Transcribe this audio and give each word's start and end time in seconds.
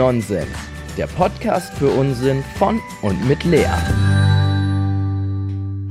Nonsens, 0.00 0.48
der 0.96 1.06
Podcast 1.08 1.74
für 1.74 1.90
Unsinn 1.90 2.42
von 2.56 2.80
und 3.02 3.22
mit 3.28 3.44
Lea. 3.44 3.66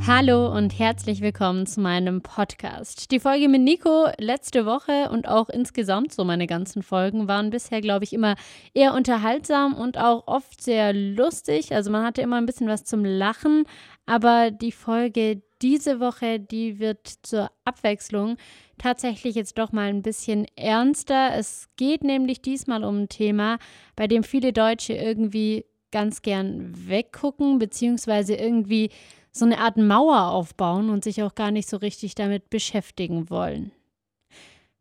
Hallo 0.08 0.52
und 0.52 0.80
herzlich 0.80 1.22
willkommen 1.22 1.68
zu 1.68 1.80
meinem 1.80 2.24
Podcast. 2.24 3.12
Die 3.12 3.20
Folge 3.20 3.48
mit 3.48 3.62
Nico 3.62 4.08
letzte 4.18 4.66
Woche 4.66 5.12
und 5.12 5.28
auch 5.28 5.48
insgesamt 5.50 6.12
so 6.12 6.24
meine 6.24 6.48
ganzen 6.48 6.82
Folgen 6.82 7.28
waren 7.28 7.52
bisher, 7.52 7.82
glaube 7.82 8.04
ich, 8.04 8.12
immer 8.12 8.34
eher 8.74 8.96
unterhaltsam 8.96 9.76
und 9.76 10.00
auch 10.00 10.26
oft 10.26 10.60
sehr 10.60 10.92
lustig. 10.92 11.76
Also 11.76 11.92
man 11.92 12.04
hatte 12.04 12.24
immer 12.24 12.38
ein 12.38 12.48
bisschen 12.48 12.68
was 12.68 12.86
zum 12.86 13.06
Lachen, 13.06 13.66
aber 14.08 14.50
die 14.50 14.72
Folge 14.72 15.44
diese 15.62 16.00
Woche, 16.00 16.40
die 16.40 16.80
wird 16.80 17.06
zur 17.22 17.52
Abwechslung 17.64 18.38
tatsächlich 18.80 19.36
jetzt 19.36 19.58
doch 19.58 19.72
mal 19.72 19.90
ein 19.90 20.02
bisschen 20.02 20.46
ernster. 20.56 21.32
Es 21.36 21.70
geht 21.78 22.04
nämlich 22.04 22.42
diesmal 22.42 22.84
um 22.84 23.04
ein 23.04 23.10
Thema, 23.10 23.60
bei 23.96 24.08
dem 24.08 24.24
viele 24.24 24.54
Deutsche 24.54 24.94
irgendwie 24.94 25.66
ganz 25.92 26.22
gern 26.22 26.74
weggucken, 26.88 27.60
beziehungsweise 27.60 28.36
irgendwie 28.36 28.90
so 29.32 29.46
eine 29.46 29.60
Art 29.60 29.78
Mauer 29.78 30.32
aufbauen 30.32 30.90
und 30.90 31.04
sich 31.04 31.22
auch 31.24 31.36
gar 31.36 31.52
nicht 31.52 31.70
so 31.70 31.78
richtig 31.78 32.16
damit 32.16 32.50
beschäftigen 32.50 33.30
wollen. 33.30 33.72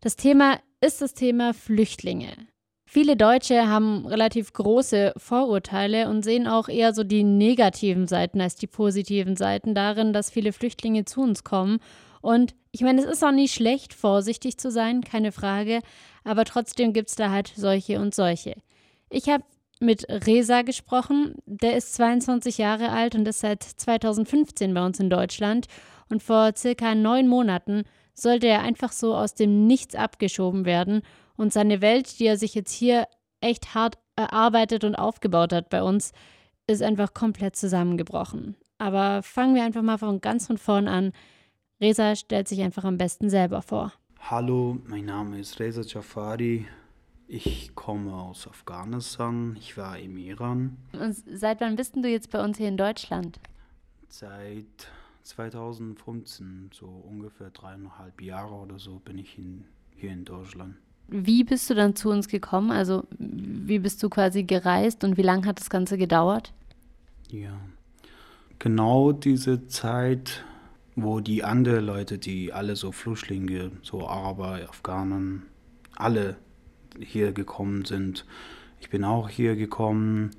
Das 0.00 0.16
Thema 0.16 0.58
ist 0.80 1.00
das 1.00 1.14
Thema 1.14 1.54
Flüchtlinge. 1.54 2.32
Viele 2.90 3.16
Deutsche 3.16 3.68
haben 3.68 4.06
relativ 4.06 4.54
große 4.54 5.12
Vorurteile 5.18 6.08
und 6.08 6.22
sehen 6.22 6.46
auch 6.46 6.68
eher 6.68 6.94
so 6.94 7.04
die 7.04 7.22
negativen 7.22 8.06
Seiten 8.06 8.40
als 8.40 8.54
die 8.54 8.66
positiven 8.66 9.36
Seiten 9.36 9.74
darin, 9.74 10.14
dass 10.14 10.30
viele 10.30 10.54
Flüchtlinge 10.54 11.04
zu 11.04 11.20
uns 11.20 11.44
kommen. 11.44 11.80
Und 12.20 12.54
ich 12.72 12.82
meine, 12.82 13.00
es 13.00 13.06
ist 13.06 13.24
auch 13.24 13.32
nicht 13.32 13.54
schlecht, 13.54 13.94
vorsichtig 13.94 14.58
zu 14.58 14.70
sein, 14.70 15.02
keine 15.02 15.32
Frage, 15.32 15.80
aber 16.24 16.44
trotzdem 16.44 16.92
gibt 16.92 17.08
es 17.10 17.16
da 17.16 17.30
halt 17.30 17.52
solche 17.56 18.00
und 18.00 18.14
solche. 18.14 18.56
Ich 19.10 19.28
habe 19.28 19.44
mit 19.80 20.06
Reza 20.08 20.62
gesprochen. 20.62 21.36
Der 21.46 21.76
ist 21.76 21.94
22 21.94 22.58
Jahre 22.58 22.90
alt 22.90 23.14
und 23.14 23.26
ist 23.28 23.40
seit 23.40 23.62
2015 23.62 24.74
bei 24.74 24.84
uns 24.84 25.00
in 25.00 25.10
Deutschland. 25.10 25.66
Und 26.08 26.22
vor 26.22 26.52
circa 26.56 26.94
neun 26.94 27.28
Monaten 27.28 27.84
sollte 28.14 28.48
er 28.48 28.62
einfach 28.62 28.92
so 28.92 29.14
aus 29.14 29.34
dem 29.34 29.66
Nichts 29.66 29.94
abgeschoben 29.94 30.64
werden. 30.64 31.02
Und 31.36 31.52
seine 31.52 31.80
Welt, 31.80 32.18
die 32.18 32.26
er 32.26 32.36
sich 32.36 32.54
jetzt 32.54 32.72
hier 32.72 33.06
echt 33.40 33.74
hart 33.74 33.98
erarbeitet 34.16 34.82
und 34.82 34.96
aufgebaut 34.96 35.52
hat 35.52 35.70
bei 35.70 35.82
uns, 35.82 36.12
ist 36.66 36.82
einfach 36.82 37.14
komplett 37.14 37.56
zusammengebrochen. 37.56 38.56
Aber 38.78 39.22
fangen 39.22 39.54
wir 39.54 39.62
einfach 39.62 39.82
mal 39.82 39.98
von 39.98 40.20
ganz 40.20 40.46
von 40.46 40.58
vorn 40.58 40.88
an. 40.88 41.12
Reza 41.80 42.16
stellt 42.16 42.48
sich 42.48 42.60
einfach 42.62 42.84
am 42.84 42.98
besten 42.98 43.30
selber 43.30 43.62
vor. 43.62 43.92
Hallo, 44.20 44.78
mein 44.86 45.04
Name 45.04 45.38
ist 45.38 45.60
Reza 45.60 45.82
Jafari. 45.82 46.66
Ich 47.28 47.74
komme 47.76 48.14
aus 48.14 48.48
Afghanistan. 48.48 49.56
Ich 49.60 49.76
war 49.76 49.96
im 49.98 50.16
Iran. 50.16 50.76
Und 50.92 51.14
seit 51.32 51.60
wann 51.60 51.76
bist 51.76 51.94
du 51.94 52.08
jetzt 52.08 52.30
bei 52.30 52.42
uns 52.42 52.58
hier 52.58 52.68
in 52.68 52.76
Deutschland? 52.76 53.38
Seit 54.08 54.88
2015, 55.22 56.70
so 56.72 56.86
ungefähr 56.86 57.50
dreieinhalb 57.50 58.22
Jahre 58.22 58.54
oder 58.54 58.78
so, 58.78 58.98
bin 59.04 59.18
ich 59.18 59.38
in, 59.38 59.64
hier 59.94 60.10
in 60.10 60.24
Deutschland. 60.24 60.74
Wie 61.06 61.44
bist 61.44 61.70
du 61.70 61.74
dann 61.74 61.94
zu 61.94 62.10
uns 62.10 62.26
gekommen? 62.26 62.72
Also, 62.72 63.04
wie 63.18 63.78
bist 63.78 64.02
du 64.02 64.08
quasi 64.08 64.42
gereist 64.42 65.04
und 65.04 65.16
wie 65.16 65.22
lange 65.22 65.46
hat 65.46 65.60
das 65.60 65.70
Ganze 65.70 65.96
gedauert? 65.96 66.52
Ja, 67.30 67.56
genau 68.58 69.12
diese 69.12 69.68
Zeit, 69.68 70.44
wo 71.02 71.20
die 71.20 71.44
anderen 71.44 71.84
Leute, 71.84 72.18
die 72.18 72.52
alle 72.52 72.76
so 72.76 72.92
Flüchtlinge, 72.92 73.70
so 73.82 74.06
Araber, 74.06 74.60
Afghanen, 74.68 75.44
alle 75.94 76.36
hier 76.98 77.32
gekommen 77.32 77.84
sind. 77.84 78.24
Ich 78.80 78.90
bin 78.90 79.04
auch 79.04 79.28
hier 79.28 79.56
gekommen, 79.56 80.30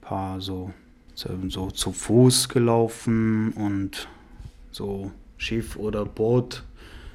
paar 0.00 0.40
so, 0.40 0.72
so 1.14 1.70
zu 1.70 1.92
Fuß 1.92 2.48
gelaufen 2.48 3.52
und 3.52 4.08
so 4.70 5.10
Schiff 5.36 5.76
oder 5.76 6.04
Boot. 6.04 6.62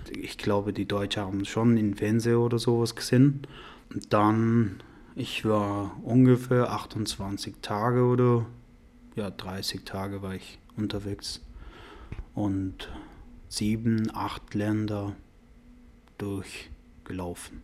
Ich 0.09 0.37
glaube, 0.37 0.73
die 0.73 0.87
Deutschen 0.87 1.23
haben 1.23 1.45
schon 1.45 1.77
in 1.77 1.95
Fernsehen 1.95 2.35
oder 2.35 2.59
sowas 2.59 2.95
gesehen. 2.95 3.47
Und 3.93 4.11
dann, 4.11 4.81
ich 5.15 5.45
war 5.45 5.97
ungefähr 6.03 6.71
28 6.71 7.55
Tage 7.61 8.03
oder 8.03 8.45
ja, 9.15 9.29
30 9.29 9.83
Tage 9.85 10.21
war 10.21 10.35
ich 10.35 10.59
unterwegs. 10.75 11.41
Und 12.33 12.89
sieben, 13.49 14.09
acht 14.13 14.53
Länder 14.53 15.15
durchgelaufen. 16.17 17.61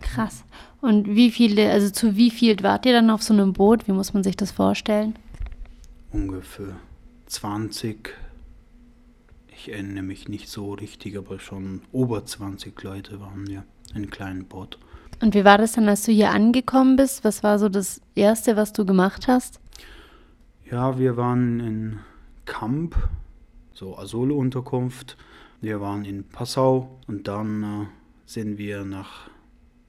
Krass. 0.00 0.44
Und 0.80 1.06
wie 1.06 1.30
viele, 1.30 1.70
also 1.70 1.90
zu 1.90 2.16
wie 2.16 2.30
viel 2.30 2.62
wart 2.62 2.84
ihr 2.86 2.92
dann 2.92 3.10
auf 3.10 3.22
so 3.22 3.32
einem 3.32 3.52
Boot? 3.52 3.88
Wie 3.88 3.92
muss 3.92 4.12
man 4.12 4.22
sich 4.22 4.36
das 4.36 4.50
vorstellen? 4.50 5.14
Ungefähr 6.10 6.76
20. 7.26 8.10
Ich 9.48 9.72
erinnere 9.72 10.02
mich 10.02 10.28
nicht 10.28 10.48
so 10.48 10.74
richtig, 10.74 11.16
aber 11.16 11.38
schon 11.38 11.82
über 11.92 12.24
20 12.24 12.80
Leute 12.82 13.20
waren 13.20 13.46
wir 13.46 13.64
in 13.90 13.96
einem 13.96 14.10
kleinen 14.10 14.44
Boot. 14.44 14.78
Und 15.22 15.34
wie 15.34 15.44
war 15.44 15.58
das 15.58 15.72
dann, 15.72 15.88
als 15.88 16.04
du 16.04 16.12
hier 16.12 16.30
angekommen 16.30 16.96
bist? 16.96 17.24
Was 17.24 17.42
war 17.42 17.58
so 17.58 17.68
das 17.68 18.00
Erste, 18.14 18.56
was 18.56 18.72
du 18.72 18.84
gemacht 18.84 19.28
hast? 19.28 19.60
Ja, 20.70 20.98
wir 20.98 21.16
waren 21.16 21.60
in 21.60 21.98
Camp, 22.46 22.96
so 23.84 23.98
Asylunterkunft. 23.98 25.18
Wir 25.60 25.78
waren 25.80 26.06
in 26.06 26.24
Passau 26.24 26.98
und 27.06 27.28
dann 27.28 27.62
äh, 27.62 27.86
sind 28.24 28.56
wir 28.56 28.84
nach 28.84 29.28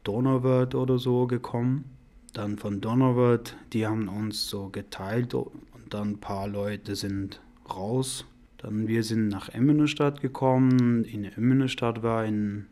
Donauwörth 0.03 0.75
oder 0.75 1.00
so 1.00 1.28
gekommen. 1.28 1.85
Dann 2.34 2.57
von 2.57 2.81
Donauwörth, 2.81 3.55
die 3.72 3.88
haben 3.88 4.09
uns 4.09 4.50
so 4.50 4.67
geteilt 4.67 5.34
und 5.34 5.53
dann 5.89 6.09
ein 6.09 6.17
paar 6.19 6.50
Leute 6.50 6.97
sind 6.97 7.39
raus. 7.73 8.25
Dann 8.57 8.89
wir 8.89 9.03
sind 9.03 9.29
nach 9.29 9.47
Emmenestadt 9.47 10.19
gekommen. 10.19 11.05
In 11.05 11.23
Emmenestadt 11.23 12.03
war 12.03 12.23
eine 12.23 12.66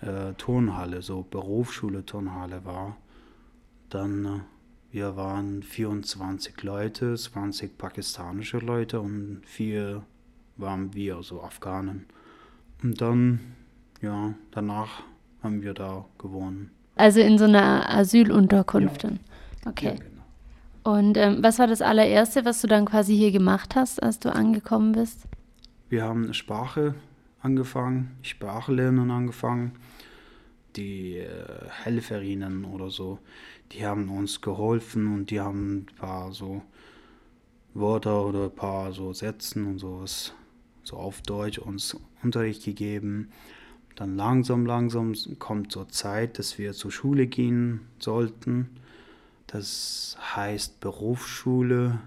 äh, 0.00 0.32
Turnhalle, 0.38 1.02
so 1.02 1.22
Berufsschule 1.22 2.04
Turnhalle 2.04 2.64
war. 2.64 2.96
Dann 3.90 4.24
äh, 4.24 4.40
wir 4.90 5.14
waren 5.14 5.62
24 5.62 6.60
Leute, 6.64 7.14
20 7.14 7.78
pakistanische 7.78 8.58
Leute 8.58 9.00
und 9.00 9.42
vier 9.44 10.02
waren 10.58 10.94
wir, 10.94 11.22
so 11.22 11.42
Afghanen. 11.42 12.06
Und 12.82 13.00
dann, 13.00 13.40
ja, 14.02 14.34
danach 14.50 15.02
haben 15.42 15.62
wir 15.62 15.74
da 15.74 16.04
gewohnt. 16.18 16.70
Also 16.96 17.20
in 17.20 17.38
so 17.38 17.44
einer 17.44 17.88
Asylunterkunft 17.88 19.04
ja. 19.04 19.10
dann? 19.10 19.20
Okay. 19.66 19.86
Ja, 19.86 19.92
genau. 19.94 20.18
Und 20.84 21.16
ähm, 21.16 21.38
was 21.42 21.58
war 21.58 21.66
das 21.66 21.82
allererste, 21.82 22.44
was 22.44 22.60
du 22.60 22.66
dann 22.66 22.84
quasi 22.84 23.16
hier 23.16 23.30
gemacht 23.30 23.76
hast, 23.76 24.02
als 24.02 24.18
du 24.18 24.32
angekommen 24.34 24.92
bist? 24.92 25.26
Wir 25.88 26.04
haben 26.04 26.24
eine 26.24 26.34
Sprache 26.34 26.94
angefangen, 27.40 28.16
Sprache 28.22 28.72
lernen 28.72 29.10
angefangen. 29.10 29.72
Die 30.76 31.18
äh, 31.18 31.28
Helferinnen 31.84 32.64
oder 32.64 32.90
so, 32.90 33.18
die 33.72 33.86
haben 33.86 34.08
uns 34.08 34.40
geholfen 34.40 35.12
und 35.12 35.30
die 35.30 35.40
haben 35.40 35.78
ein 35.78 35.86
paar 35.98 36.32
so 36.32 36.62
Wörter 37.74 38.24
oder 38.26 38.44
ein 38.44 38.54
paar 38.54 38.92
so 38.92 39.12
Sätzen 39.12 39.66
und 39.66 39.78
sowas 39.78 40.34
so 40.88 40.96
auf 40.96 41.22
Deutsch 41.22 41.58
uns 41.58 41.96
Unterricht 42.22 42.64
gegeben. 42.64 43.30
Dann 43.94 44.16
langsam, 44.16 44.64
langsam 44.64 45.14
kommt 45.38 45.72
zur 45.72 45.88
Zeit, 45.88 46.38
dass 46.38 46.58
wir 46.58 46.72
zur 46.72 46.90
Schule 46.90 47.26
gehen 47.26 47.80
sollten. 47.98 48.70
Das 49.48 50.16
heißt 50.34 50.80
Berufsschule, 50.80 51.98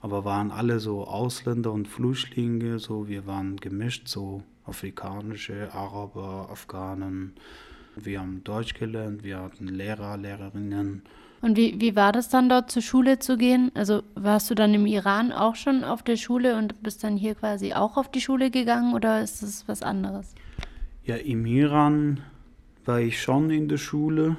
aber 0.00 0.24
waren 0.24 0.50
alle 0.50 0.80
so 0.80 1.06
Ausländer 1.06 1.72
und 1.72 1.88
Flüchtlinge, 1.88 2.78
so 2.78 3.08
wir 3.08 3.26
waren 3.26 3.56
gemischt, 3.56 4.08
so 4.08 4.42
afrikanische, 4.64 5.72
Araber, 5.72 6.48
Afghanen. 6.50 7.34
Wir 7.96 8.20
haben 8.20 8.44
Deutsch 8.44 8.74
gelernt, 8.74 9.24
wir 9.24 9.38
hatten 9.40 9.68
Lehrer, 9.68 10.16
Lehrerinnen. 10.16 11.02
Und 11.40 11.56
wie, 11.56 11.80
wie 11.80 11.94
war 11.94 12.12
das 12.12 12.28
dann 12.28 12.48
dort 12.48 12.70
zur 12.70 12.82
Schule 12.82 13.18
zu 13.18 13.36
gehen? 13.36 13.70
Also 13.74 14.02
warst 14.14 14.50
du 14.50 14.54
dann 14.54 14.74
im 14.74 14.86
Iran 14.86 15.32
auch 15.32 15.54
schon 15.54 15.84
auf 15.84 16.02
der 16.02 16.16
Schule 16.16 16.56
und 16.56 16.82
bist 16.82 17.04
dann 17.04 17.16
hier 17.16 17.34
quasi 17.34 17.74
auch 17.74 17.96
auf 17.96 18.10
die 18.10 18.20
Schule 18.20 18.50
gegangen 18.50 18.94
oder 18.94 19.22
ist 19.22 19.42
das 19.42 19.68
was 19.68 19.82
anderes? 19.82 20.34
Ja, 21.04 21.16
im 21.16 21.46
Iran 21.46 22.20
war 22.84 23.00
ich 23.00 23.22
schon 23.22 23.50
in 23.50 23.68
der 23.68 23.78
Schule. 23.78 24.36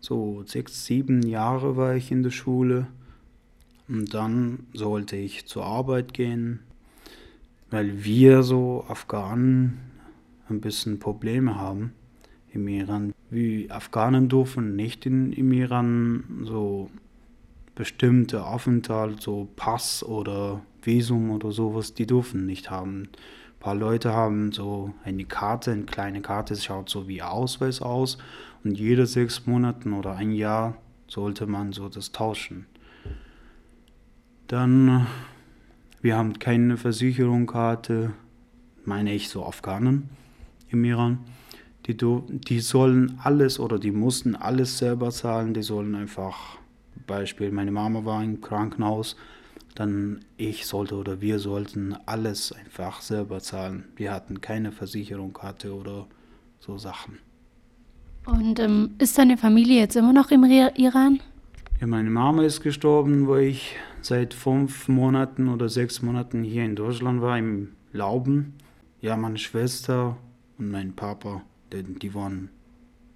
So 0.00 0.42
sechs, 0.46 0.84
sieben 0.84 1.22
Jahre 1.22 1.76
war 1.76 1.94
ich 1.94 2.10
in 2.10 2.22
der 2.22 2.30
Schule. 2.30 2.88
Und 3.88 4.12
dann 4.14 4.66
sollte 4.72 5.16
ich 5.16 5.46
zur 5.46 5.64
Arbeit 5.64 6.12
gehen, 6.12 6.60
weil 7.70 8.04
wir 8.04 8.42
so 8.42 8.84
Afghanen 8.88 9.78
ein 10.48 10.60
bisschen 10.60 10.98
Probleme 10.98 11.56
haben 11.56 11.92
im 12.52 12.68
Iran. 12.68 13.12
Wir 13.30 13.70
Afghanen 13.74 14.28
dürfen 14.28 14.76
nicht 14.76 15.06
in, 15.06 15.32
im 15.32 15.52
Iran 15.52 16.42
so 16.44 16.90
bestimmte 17.74 18.44
Aufenthalt, 18.44 19.22
so 19.22 19.48
Pass 19.56 20.02
oder 20.02 20.60
Visum 20.82 21.30
oder 21.30 21.52
sowas, 21.52 21.94
die 21.94 22.06
dürfen 22.06 22.46
nicht 22.46 22.70
haben. 22.70 23.02
Ein 23.02 23.60
paar 23.60 23.74
Leute 23.74 24.12
haben 24.12 24.52
so 24.52 24.94
eine 25.04 25.24
Karte, 25.24 25.72
eine 25.72 25.84
kleine 25.84 26.20
Karte, 26.20 26.54
es 26.54 26.64
schaut 26.64 26.88
so 26.88 27.08
wie 27.08 27.22
Ausweis 27.22 27.80
aus 27.80 28.18
und 28.64 28.78
jede 28.78 29.06
sechs 29.06 29.46
Monate 29.46 29.88
oder 29.90 30.16
ein 30.16 30.32
Jahr 30.32 30.76
sollte 31.06 31.46
man 31.46 31.72
so 31.72 31.88
das 31.88 32.12
tauschen. 32.12 32.66
Dann, 34.46 35.06
wir 36.02 36.16
haben 36.16 36.38
keine 36.38 36.76
Versicherungskarte, 36.76 38.12
meine 38.84 39.14
ich 39.14 39.28
so 39.28 39.44
Afghanen 39.44 40.08
im 40.68 40.84
Iran. 40.84 41.18
Die, 41.86 41.96
die 41.96 42.60
sollen 42.60 43.18
alles 43.22 43.58
oder 43.58 43.78
die 43.78 43.90
mussten 43.90 44.36
alles 44.36 44.78
selber 44.78 45.10
zahlen. 45.10 45.54
Die 45.54 45.62
sollen 45.62 45.94
einfach, 45.94 46.58
Beispiel, 47.06 47.50
meine 47.50 47.72
Mama 47.72 48.04
war 48.04 48.22
im 48.22 48.40
Krankenhaus, 48.40 49.16
dann 49.74 50.20
ich 50.36 50.66
sollte 50.66 50.96
oder 50.96 51.20
wir 51.20 51.38
sollten 51.38 51.96
alles 52.06 52.52
einfach 52.52 53.00
selber 53.00 53.40
zahlen. 53.40 53.84
Wir 53.96 54.12
hatten 54.12 54.40
keine 54.40 54.72
Versicherungskarte 54.72 55.74
oder 55.74 56.06
so 56.58 56.78
Sachen. 56.78 57.18
Und 58.26 58.60
ähm, 58.60 58.90
ist 58.98 59.16
deine 59.18 59.36
Familie 59.36 59.80
jetzt 59.80 59.96
immer 59.96 60.12
noch 60.12 60.30
im 60.30 60.44
Iran? 60.44 61.20
Ja, 61.80 61.86
meine 61.86 62.10
Mama 62.10 62.42
ist 62.42 62.60
gestorben, 62.60 63.26
wo 63.26 63.36
ich 63.36 63.76
seit 64.02 64.34
fünf 64.34 64.88
Monaten 64.88 65.48
oder 65.48 65.68
sechs 65.68 66.02
Monaten 66.02 66.42
hier 66.42 66.64
in 66.64 66.76
Deutschland 66.76 67.22
war, 67.22 67.38
im 67.38 67.70
Lauben. 67.92 68.54
Ja, 69.00 69.16
meine 69.16 69.38
Schwester 69.38 70.18
und 70.58 70.70
mein 70.70 70.92
Papa, 70.92 71.42
die, 71.72 71.82
die 71.82 72.14
wohnen 72.14 72.50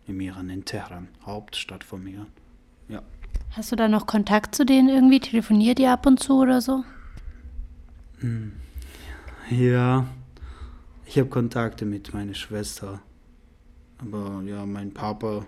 im 0.06 0.21
Iran, 0.21 0.51
in 0.51 0.65
Teheran, 0.65 1.09
Hauptstadt 1.25 1.85
von 1.85 2.06
Iran. 2.06 2.27
Ja. 2.89 3.03
Hast 3.51 3.73
du 3.73 3.77
da 3.77 3.89
noch 3.89 4.06
Kontakt 4.06 4.55
zu 4.55 4.65
denen 4.65 4.89
irgendwie? 4.89 5.21
Telefoniert 5.21 5.79
ihr 5.79 5.93
ab 5.93 6.06
und 6.06 6.21
zu 6.21 6.41
oder 6.41 6.61
so? 6.61 6.85
Hm. 8.19 8.53
Ja, 9.51 10.06
ich 11.06 11.19
habe 11.19 11.29
Kontakte 11.29 11.85
mit 11.85 12.12
meiner 12.15 12.35
Schwester. 12.35 13.01
Aber 13.99 14.43
ja, 14.45 14.67
mein 14.67 14.93
Papa, 14.93 15.47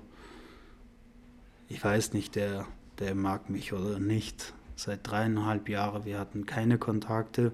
ich 1.69 1.82
weiß 1.82 2.12
nicht, 2.12 2.37
der, 2.37 2.67
der 2.99 3.14
mag 3.14 3.50
mich 3.50 3.73
oder 3.73 3.99
nicht. 3.99 4.55
Seit 4.76 5.00
dreieinhalb 5.11 5.69
Jahren, 5.69 6.05
wir 6.05 6.19
hatten 6.19 6.47
keine 6.47 6.79
Kontakte. 6.79 7.52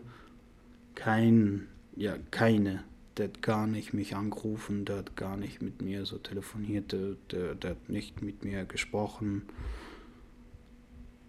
Kein, 0.94 1.68
ja, 1.96 2.16
keine. 2.30 2.82
Der 3.16 3.26
hat 3.28 3.42
gar 3.42 3.66
nicht 3.66 3.92
mich 3.92 4.16
angerufen, 4.16 4.84
der 4.84 4.98
hat 4.98 5.16
gar 5.16 5.36
nicht 5.36 5.60
mit 5.60 5.82
mir 5.82 6.06
so 6.06 6.16
telefoniert, 6.16 6.92
der, 6.92 7.16
der, 7.30 7.54
der 7.54 7.70
hat 7.72 7.88
nicht 7.88 8.22
mit 8.22 8.42
mir 8.42 8.64
gesprochen. 8.64 9.42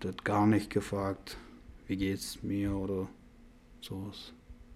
Der 0.02 0.12
hat 0.12 0.24
gar 0.24 0.48
nicht 0.48 0.70
gefragt, 0.70 1.38
wie 1.88 1.98
geht's 1.98 2.42
mir 2.42 2.74
oder 2.74 3.08
sowas. 3.82 4.34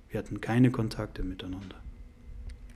Wir 0.09 0.19
hatten 0.19 0.41
keine 0.41 0.71
Kontakte 0.71 1.23
miteinander. 1.23 1.75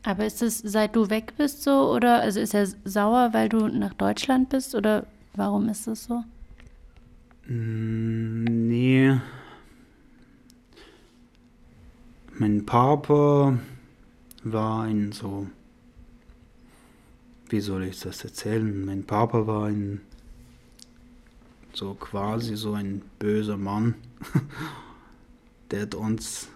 Aber 0.04 0.26
ist 0.26 0.42
es, 0.42 0.58
seit 0.58 0.96
du 0.96 1.10
weg 1.10 1.34
bist 1.38 1.64
so, 1.64 1.92
oder 1.94 2.22
also 2.22 2.40
ist 2.40 2.54
er 2.54 2.68
sauer, 2.86 3.30
weil 3.34 3.50
du 3.50 3.68
nach 3.68 3.94
Deutschland 3.94 4.50
bist, 4.50 4.74
oder 4.74 5.06
warum 5.36 5.70
ist 5.70 5.88
das 5.88 6.06
so? 6.06 6.24
Mm, 7.48 8.44
nee. 8.68 9.16
Mein 12.40 12.66
Papa 12.66 13.60
war 14.44 14.84
ein 14.84 15.12
so, 15.12 15.48
wie 17.50 17.60
soll 17.60 17.84
ich 17.84 18.00
das 18.00 18.24
erzählen? 18.24 18.86
Mein 18.86 19.04
Papa 19.04 19.46
war 19.46 19.68
ein 19.68 20.02
so 21.74 21.94
quasi 21.94 22.56
so 22.56 22.74
ein 22.74 23.02
böser 23.20 23.58
Mann. 23.58 23.96
Der 25.72 25.84
hat 25.84 25.96
uns 25.96 26.50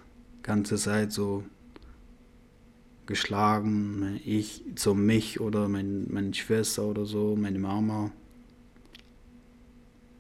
ganze 0.44 0.76
Zeit 0.78 1.12
so 1.12 1.44
geschlagen, 3.06 4.20
ich, 4.26 4.64
so 4.76 4.94
mich 4.94 5.40
oder 5.40 5.68
mein, 5.70 6.12
meine 6.12 6.34
Schwester 6.34 6.84
oder 6.84 7.06
so, 7.06 7.36
meine 7.36 7.60
Mama. 7.60 8.12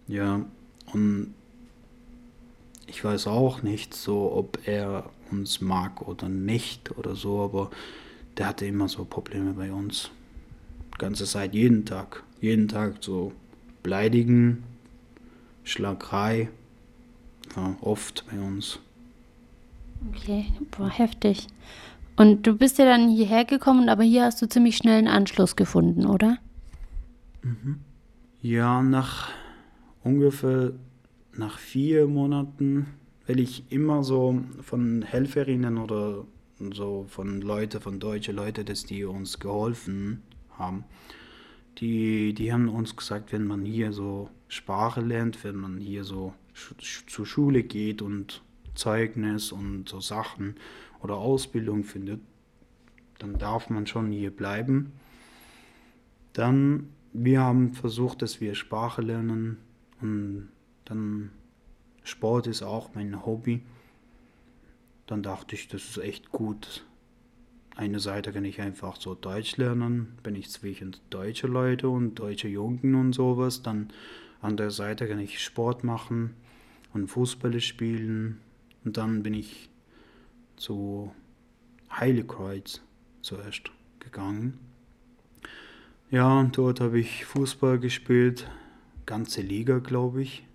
Ja, 0.08 0.46
und 0.94 1.34
ich 2.88 3.04
weiß 3.04 3.28
auch 3.28 3.64
nicht 3.64 3.94
so, 3.94 4.32
ob 4.32 4.60
er 4.68 5.10
uns 5.32 5.62
mag 5.62 6.08
oder 6.08 6.30
nicht 6.30 6.98
oder 6.98 7.16
so, 7.16 7.42
aber 7.42 7.72
der 8.38 8.48
hatte 8.48 8.66
immer 8.66 8.88
so 8.88 9.06
Probleme 9.06 9.54
bei 9.54 9.72
uns. 9.72 10.12
Ganze 10.98 11.26
Zeit, 11.26 11.54
jeden 11.54 11.86
Tag. 11.86 12.24
Jeden 12.42 12.68
Tag 12.68 12.96
so 13.02 13.34
beleidigen, 13.84 14.64
Schlagerei. 15.64 16.50
Ja, 17.56 17.76
oft 17.82 18.24
bei 18.30 18.40
uns. 18.40 18.80
Okay, 20.12 20.46
boah, 20.72 20.90
heftig. 20.90 21.48
Und 22.16 22.48
du 22.48 22.56
bist 22.56 22.78
ja 22.78 22.86
dann 22.86 23.10
hierher 23.10 23.46
gekommen, 23.46 23.90
aber 23.90 24.04
hier 24.04 24.24
hast 24.24 24.42
du 24.42 24.48
ziemlich 24.48 24.78
schnell 24.78 25.00
einen 25.00 25.08
Anschluss 25.08 25.56
gefunden, 25.56 26.06
oder? 26.06 26.38
Mhm. 27.42 27.82
Ja, 28.42 28.82
nach 28.82 29.32
ungefähr 30.04 30.74
nach 31.34 31.58
vier 31.58 32.08
Monaten, 32.08 32.88
weil 33.28 33.40
ich 33.40 33.72
immer 33.72 34.04
so 34.04 34.42
von 34.62 35.02
Helferinnen 35.02 35.78
oder 35.78 36.26
so 36.74 37.06
von 37.10 37.42
Leuten, 37.42 37.82
von 37.82 38.00
deutschen 38.00 38.36
Leuten, 38.36 38.66
dass 38.66 38.86
die 38.86 39.04
uns 39.04 39.40
geholfen 39.40 40.22
haben, 40.52 40.86
die, 41.80 42.34
die 42.34 42.54
haben 42.54 42.70
uns 42.70 42.96
gesagt, 42.96 43.34
wenn 43.34 43.46
man 43.46 43.66
hier 43.66 43.92
so 43.92 44.30
Sprache 44.48 45.02
lernt, 45.02 45.44
wenn 45.44 45.56
man 45.56 45.80
hier 45.80 46.04
so 46.04 46.34
zur 47.08 47.26
Schule 47.26 47.64
geht 47.64 48.02
und 48.02 48.42
Zeugnis 48.76 49.52
und 49.52 49.90
so 49.90 50.00
Sachen, 50.00 50.56
oder 51.06 51.18
Ausbildung 51.18 51.84
findet, 51.84 52.20
dann 53.20 53.38
darf 53.38 53.70
man 53.70 53.86
schon 53.86 54.12
hier 54.12 54.32
bleiben. 54.32 54.92
Dann, 56.34 56.90
wir 57.14 57.42
haben 57.42 57.74
versucht, 57.74 58.24
dass 58.24 58.42
wir 58.42 58.56
Sprache 58.56 59.04
lernen 59.04 59.58
und 60.02 60.50
dann 60.84 61.30
Sport 62.06 62.48
ist 62.48 62.62
auch 62.62 62.94
mein 62.94 63.26
Hobby. 63.26 63.62
Dann 65.08 65.24
dachte 65.24 65.56
ich, 65.56 65.68
das 65.68 65.84
ist 65.84 65.98
echt 65.98 66.32
gut. 66.32 66.86
Eine 67.76 68.00
Seite 68.00 68.32
kann 68.32 68.46
ich 68.46 68.62
einfach 68.62 68.96
so 68.96 69.16
Deutsch 69.16 69.58
lernen, 69.58 70.18
bin 70.24 70.36
ich 70.36 70.50
zwischen 70.50 70.96
deutsche 71.10 71.48
Leute 71.48 71.90
und 71.90 72.16
deutsche 72.16 72.48
Jungen 72.48 72.96
und 72.96 73.14
sowas. 73.14 73.64
Dann 73.64 73.90
an 74.42 74.56
der 74.56 74.72
Seite 74.72 75.08
kann 75.08 75.20
ich 75.20 75.44
Sport 75.44 75.84
machen 75.84 76.36
und 76.94 77.08
Fußball 77.08 77.60
spielen. 77.60 78.40
Und 78.86 78.98
dann 78.98 79.24
bin 79.24 79.34
ich 79.34 79.70
zu 80.56 81.12
Heiligkreuz 81.92 82.82
zuerst 83.22 83.72
gegangen. 84.00 84.60
Ja, 86.12 86.40
und 86.40 86.56
dort 86.58 86.80
habe 86.82 87.00
ich 87.00 87.26
Fußball 87.26 87.80
gespielt, 87.80 88.50
ganze 89.08 89.42
Liga, 89.42 89.80
glaube 89.80 90.22
ich. 90.22 90.46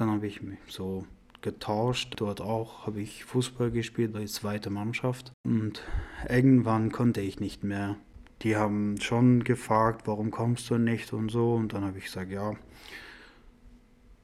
Dann 0.00 0.12
habe 0.12 0.26
ich 0.26 0.40
mich 0.40 0.58
so 0.66 1.04
getauscht. 1.42 2.14
Dort 2.16 2.40
auch 2.40 2.86
habe 2.86 3.02
ich 3.02 3.26
Fußball 3.26 3.70
gespielt 3.70 4.14
bei 4.14 4.24
zweiter 4.24 4.70
Mannschaft. 4.70 5.30
Und 5.44 5.82
irgendwann 6.26 6.90
konnte 6.90 7.20
ich 7.20 7.38
nicht 7.38 7.64
mehr. 7.64 7.96
Die 8.40 8.56
haben 8.56 8.98
schon 8.98 9.44
gefragt, 9.44 10.06
warum 10.06 10.30
kommst 10.30 10.70
du 10.70 10.78
nicht 10.78 11.12
und 11.12 11.28
so. 11.28 11.52
Und 11.52 11.74
dann 11.74 11.84
habe 11.84 11.98
ich 11.98 12.06
gesagt, 12.06 12.32
ja, 12.32 12.54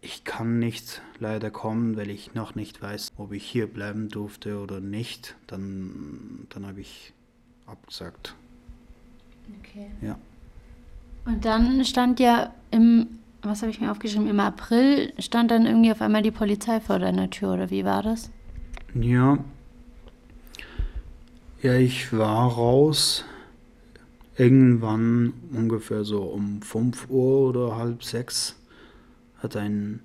ich 0.00 0.24
kann 0.24 0.58
nicht 0.58 1.02
leider 1.18 1.50
kommen, 1.50 1.98
weil 1.98 2.08
ich 2.08 2.32
noch 2.32 2.54
nicht 2.54 2.80
weiß, 2.80 3.12
ob 3.18 3.32
ich 3.32 3.44
hier 3.44 3.66
bleiben 3.66 4.08
durfte 4.08 4.58
oder 4.60 4.80
nicht. 4.80 5.36
Dann, 5.46 6.46
dann 6.48 6.66
habe 6.66 6.80
ich 6.80 7.12
abgesagt. 7.66 8.34
Okay. 9.60 9.90
Ja. 10.00 10.18
Und 11.26 11.44
dann 11.44 11.84
stand 11.84 12.18
ja 12.18 12.54
im, 12.70 13.18
was 13.42 13.62
habe 13.62 13.70
ich 13.70 13.80
mir 13.80 13.90
aufgeschrieben, 13.90 14.28
im 14.28 14.40
April 14.40 15.12
stand 15.18 15.50
dann 15.50 15.66
irgendwie 15.66 15.92
auf 15.92 16.00
einmal 16.00 16.22
die 16.22 16.30
Polizei 16.30 16.80
vor 16.80 16.98
deiner 16.98 17.30
Tür, 17.30 17.54
oder 17.54 17.70
wie 17.70 17.84
war 17.84 18.02
das? 18.02 18.30
Ja. 18.94 19.38
Ja, 21.62 21.74
ich 21.74 22.12
war 22.12 22.52
raus. 22.52 23.24
Irgendwann 24.36 25.32
ungefähr 25.52 26.04
so 26.04 26.22
um 26.22 26.60
5 26.60 27.08
Uhr 27.08 27.48
oder 27.48 27.76
halb 27.76 28.04
sechs 28.04 28.56
hat 29.38 29.56
ein 29.56 30.00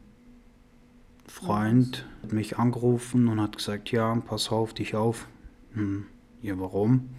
Freund 1.27 2.05
mich 2.29 2.57
angerufen 2.57 3.27
und 3.27 3.41
hat 3.41 3.57
gesagt, 3.57 3.91
ja, 3.91 4.15
pass 4.15 4.51
auf 4.51 4.73
dich 4.73 4.95
auf. 4.95 5.27
Hm, 5.73 6.05
ja, 6.41 6.59
warum? 6.59 7.09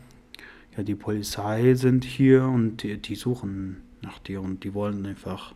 Ja, 0.76 0.82
die 0.82 0.94
Polizei 0.94 1.74
sind 1.74 2.04
hier 2.04 2.44
und 2.44 2.82
die, 2.82 2.96
die 2.98 3.14
suchen 3.14 3.82
nach 4.00 4.18
dir 4.18 4.40
und 4.40 4.64
die 4.64 4.74
wollen 4.74 5.04
einfach 5.06 5.54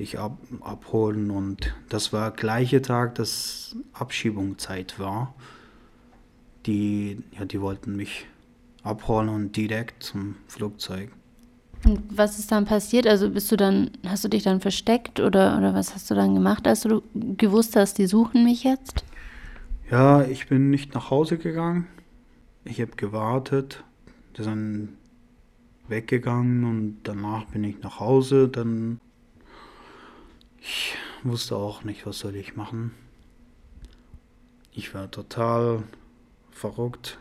dich 0.00 0.18
ab, 0.18 0.38
abholen 0.60 1.30
und 1.30 1.74
das 1.88 2.12
war 2.12 2.32
gleiche 2.32 2.82
Tag, 2.82 3.14
dass 3.14 3.76
Abschiebungszeit 3.92 4.98
war. 4.98 5.34
Die, 6.66 7.22
ja, 7.38 7.44
die 7.44 7.60
wollten 7.60 7.96
mich 7.96 8.26
abholen 8.82 9.28
und 9.28 9.56
direkt 9.56 10.02
zum 10.02 10.36
Flugzeug. 10.46 11.10
Und 11.84 12.00
was 12.10 12.38
ist 12.38 12.52
dann 12.52 12.64
passiert? 12.66 13.06
Also 13.06 13.30
bist 13.30 13.50
du 13.52 13.56
dann, 13.56 13.90
hast 14.06 14.24
du 14.24 14.28
dich 14.28 14.42
dann 14.42 14.60
versteckt 14.60 15.20
oder, 15.20 15.56
oder 15.56 15.74
was 15.74 15.94
hast 15.94 16.10
du 16.10 16.14
dann 16.14 16.34
gemacht, 16.34 16.66
als 16.66 16.80
du 16.82 17.02
gewusst 17.14 17.76
hast, 17.76 17.98
die 17.98 18.06
suchen 18.06 18.44
mich 18.44 18.64
jetzt? 18.64 19.04
Ja, 19.90 20.22
ich 20.22 20.48
bin 20.48 20.70
nicht 20.70 20.94
nach 20.94 21.10
Hause 21.10 21.38
gegangen. 21.38 21.86
Ich 22.64 22.80
habe 22.80 22.92
gewartet. 22.96 23.82
Die 24.36 24.42
sind 24.42 24.90
weggegangen 25.88 26.64
und 26.64 26.98
danach 27.04 27.46
bin 27.46 27.64
ich 27.64 27.82
nach 27.82 27.98
Hause. 27.98 28.48
Dann, 28.48 29.00
Ich 30.60 30.94
wusste 31.22 31.56
auch 31.56 31.84
nicht, 31.84 32.06
was 32.06 32.18
soll 32.18 32.36
ich 32.36 32.56
machen. 32.56 32.94
Ich 34.72 34.94
war 34.94 35.10
total 35.10 35.82
verrückt. 36.50 37.18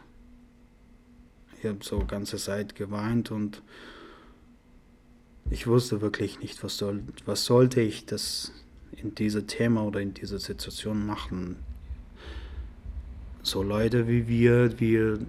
Ich 1.58 1.66
habe 1.66 1.80
so 1.82 2.06
ganze 2.06 2.38
Zeit 2.38 2.76
geweint 2.76 3.32
und 3.32 3.62
ich 5.50 5.68
wusste 5.68 6.02
wirklich 6.02 6.40
nicht, 6.40 6.64
was, 6.64 6.78
soll, 6.78 7.04
was 7.26 7.46
sollte 7.46 7.82
ich 7.82 8.06
das 8.06 8.52
in 8.92 9.16
diesem 9.16 9.48
Thema 9.48 9.84
oder 9.84 10.00
in 10.00 10.14
dieser 10.14 10.40
Situation 10.40 11.06
machen. 11.06 11.58
So 13.42 13.64
Leute 13.64 14.08
wie 14.08 14.28
wir, 14.28 14.80
wir, 14.80 15.20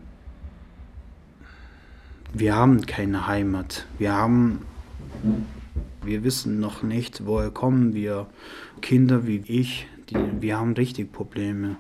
wir 2.33 2.55
haben 2.55 2.85
keine 2.87 3.27
Heimat. 3.27 3.87
Wir 3.99 4.13
haben, 4.13 4.67
wir 6.03 6.25
wissen 6.25 6.61
noch 6.61 6.83
nicht, 6.83 7.27
woher 7.27 7.51
kommen 7.51 7.95
wir. 7.95 8.27
Kinder 8.81 9.27
wie 9.27 9.43
ich, 9.47 9.87
die, 10.09 10.17
wir 10.41 10.59
haben 10.59 10.73
richtig 10.73 11.13
Probleme. 11.13 11.77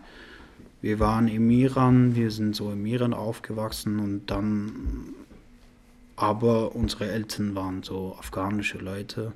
Wir 0.83 0.99
waren 0.99 1.29
im 1.29 1.50
Iran, 1.50 2.15
wir 2.15 2.31
sind 2.31 2.57
so 2.57 2.73
im 2.73 2.87
Iran 2.87 3.12
aufgewachsen 3.12 3.99
und 3.99 4.31
dann, 4.31 5.15
aber 6.17 6.75
unsere 6.75 7.11
Eltern 7.11 7.55
waren 7.55 7.83
so 7.83 8.17
afghanische 8.19 8.79
Leute 8.79 9.33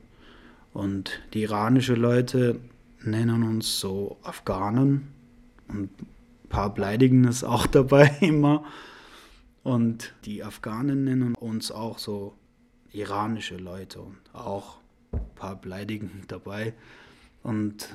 und 0.72 1.20
die 1.32 1.42
iranische 1.42 1.94
Leute 1.94 2.60
nennen 3.02 3.42
uns 3.42 3.78
so 3.78 4.16
Afghanen 4.22 5.08
und 5.68 5.90
ein 6.00 6.06
paar 6.48 6.74
beleidigen 6.74 7.24
es 7.24 7.44
auch 7.44 7.66
dabei 7.78 8.10
immer. 8.20 8.64
Und 9.62 10.12
die 10.26 10.44
Afghanen 10.44 11.04
nennen 11.04 11.34
uns 11.36 11.72
auch 11.72 11.98
so 11.98 12.34
iranische 12.94 13.56
Leute 13.56 14.00
und 14.00 14.16
auch 14.32 14.78
ein 15.12 15.20
paar 15.34 15.56
beleidigen 15.56 16.22
dabei. 16.28 16.72
Und 17.42 17.88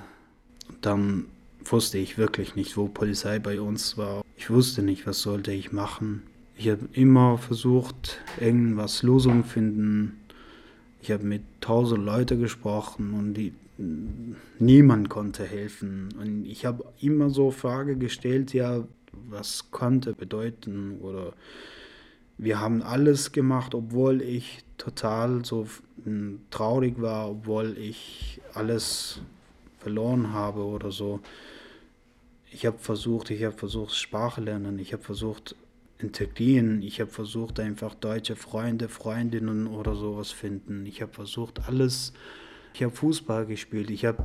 dann 0.81 1.25
wusste 1.63 1.97
ich 1.97 2.17
wirklich 2.17 2.55
nicht, 2.55 2.77
wo 2.77 2.87
Polizei 2.87 3.39
bei 3.39 3.59
uns 3.59 3.97
war. 3.97 4.23
Ich 4.37 4.49
wusste 4.49 4.81
nicht, 4.81 5.07
was 5.07 5.21
sollte 5.21 5.51
ich 5.51 5.71
machen. 5.71 6.23
Ich 6.55 6.69
habe 6.69 6.87
immer 6.93 7.37
versucht, 7.37 8.19
irgendwas 8.39 9.03
Lösung 9.03 9.43
finden. 9.43 10.19
Ich 11.01 11.11
habe 11.11 11.23
mit 11.23 11.43
tausend 11.61 12.05
Leuten 12.05 12.39
gesprochen 12.39 13.13
und 13.13 13.33
die, 13.33 13.53
niemand 14.59 15.09
konnte 15.09 15.45
helfen. 15.45 16.09
Und 16.19 16.45
ich 16.45 16.65
habe 16.65 16.83
immer 16.99 17.29
so 17.29 17.51
Frage 17.51 17.95
gestellt, 17.95 18.53
ja, 18.53 18.83
was 19.29 19.71
konnte 19.71 20.13
bedeuten 20.13 20.99
oder 20.99 21.33
wir 22.39 22.61
haben 22.61 22.81
alles 22.81 23.33
gemacht, 23.33 23.75
obwohl 23.75 24.21
ich 24.21 24.63
total 24.77 25.43
so 25.43 25.67
traurig 26.49 27.01
war, 27.01 27.29
obwohl 27.29 27.77
ich 27.77 28.41
alles 28.53 29.19
verloren 29.79 30.31
habe 30.31 30.63
oder 30.63 30.91
so. 30.91 31.19
Ich 32.49 32.65
habe 32.65 32.77
versucht, 32.79 33.29
ich 33.29 33.43
habe 33.43 33.57
versucht, 33.57 33.93
Sprache 33.93 34.39
lernen, 34.39 34.79
ich 34.79 34.93
habe 34.93 35.03
versucht, 35.03 35.55
integrieren, 35.99 36.81
ich 36.81 37.01
habe 37.01 37.11
versucht, 37.11 37.59
einfach 37.59 37.93
deutsche 37.93 38.37
Freunde, 38.37 38.87
Freundinnen 38.87 39.67
oder 39.67 39.95
sowas 39.95 40.31
finden. 40.31 40.85
Ich 40.85 41.01
habe 41.01 41.11
versucht, 41.11 41.67
alles. 41.67 42.13
Ich 42.73 42.81
habe 42.83 42.95
Fußball 42.95 43.47
gespielt, 43.47 43.89
ich 43.89 44.05
habe 44.05 44.23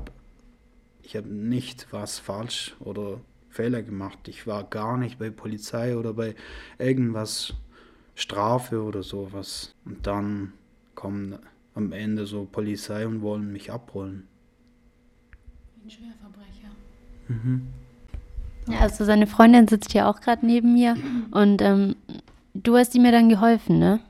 ich 1.03 1.17
hab 1.17 1.27
nicht 1.27 1.89
was 1.91 2.21
falsch 2.21 2.77
oder 2.79 3.21
Fehler 3.51 3.83
gemacht. 3.83 4.29
Ich 4.29 4.47
war 4.47 4.63
gar 4.63 4.97
nicht 4.99 5.19
bei 5.19 5.31
Polizei 5.31 5.97
oder 5.97 6.13
bei 6.13 6.37
irgendwas 6.79 7.55
Strafe 8.15 8.83
oder 8.83 9.03
sowas. 9.03 9.75
Und 9.85 10.07
dann 10.07 10.53
kommen 10.95 11.39
am 11.75 11.93
Ende 11.93 12.27
so 12.27 12.45
Polizei 12.45 13.07
und 13.07 13.23
wollen 13.23 13.53
mich 13.53 13.73
abholen. 13.73 14.29
Ein 15.85 15.91
Schwerverbrecher. 15.91 16.71
Mhm. 17.29 17.69
Ja, 18.69 18.81
also 18.81 19.05
seine 19.05 19.27
Freundin 19.27 19.69
sitzt 19.69 19.93
ja 19.93 20.09
auch 20.09 20.21
gerade 20.21 20.47
neben 20.47 20.73
mir 20.73 20.97
und 21.33 21.61
ähm, 21.61 21.97
du 22.55 22.77
hast 22.77 22.95
ihm 22.95 23.05
ja 23.05 23.11
dann 23.11 23.29
geholfen, 23.29 23.79
ne? 23.79 24.01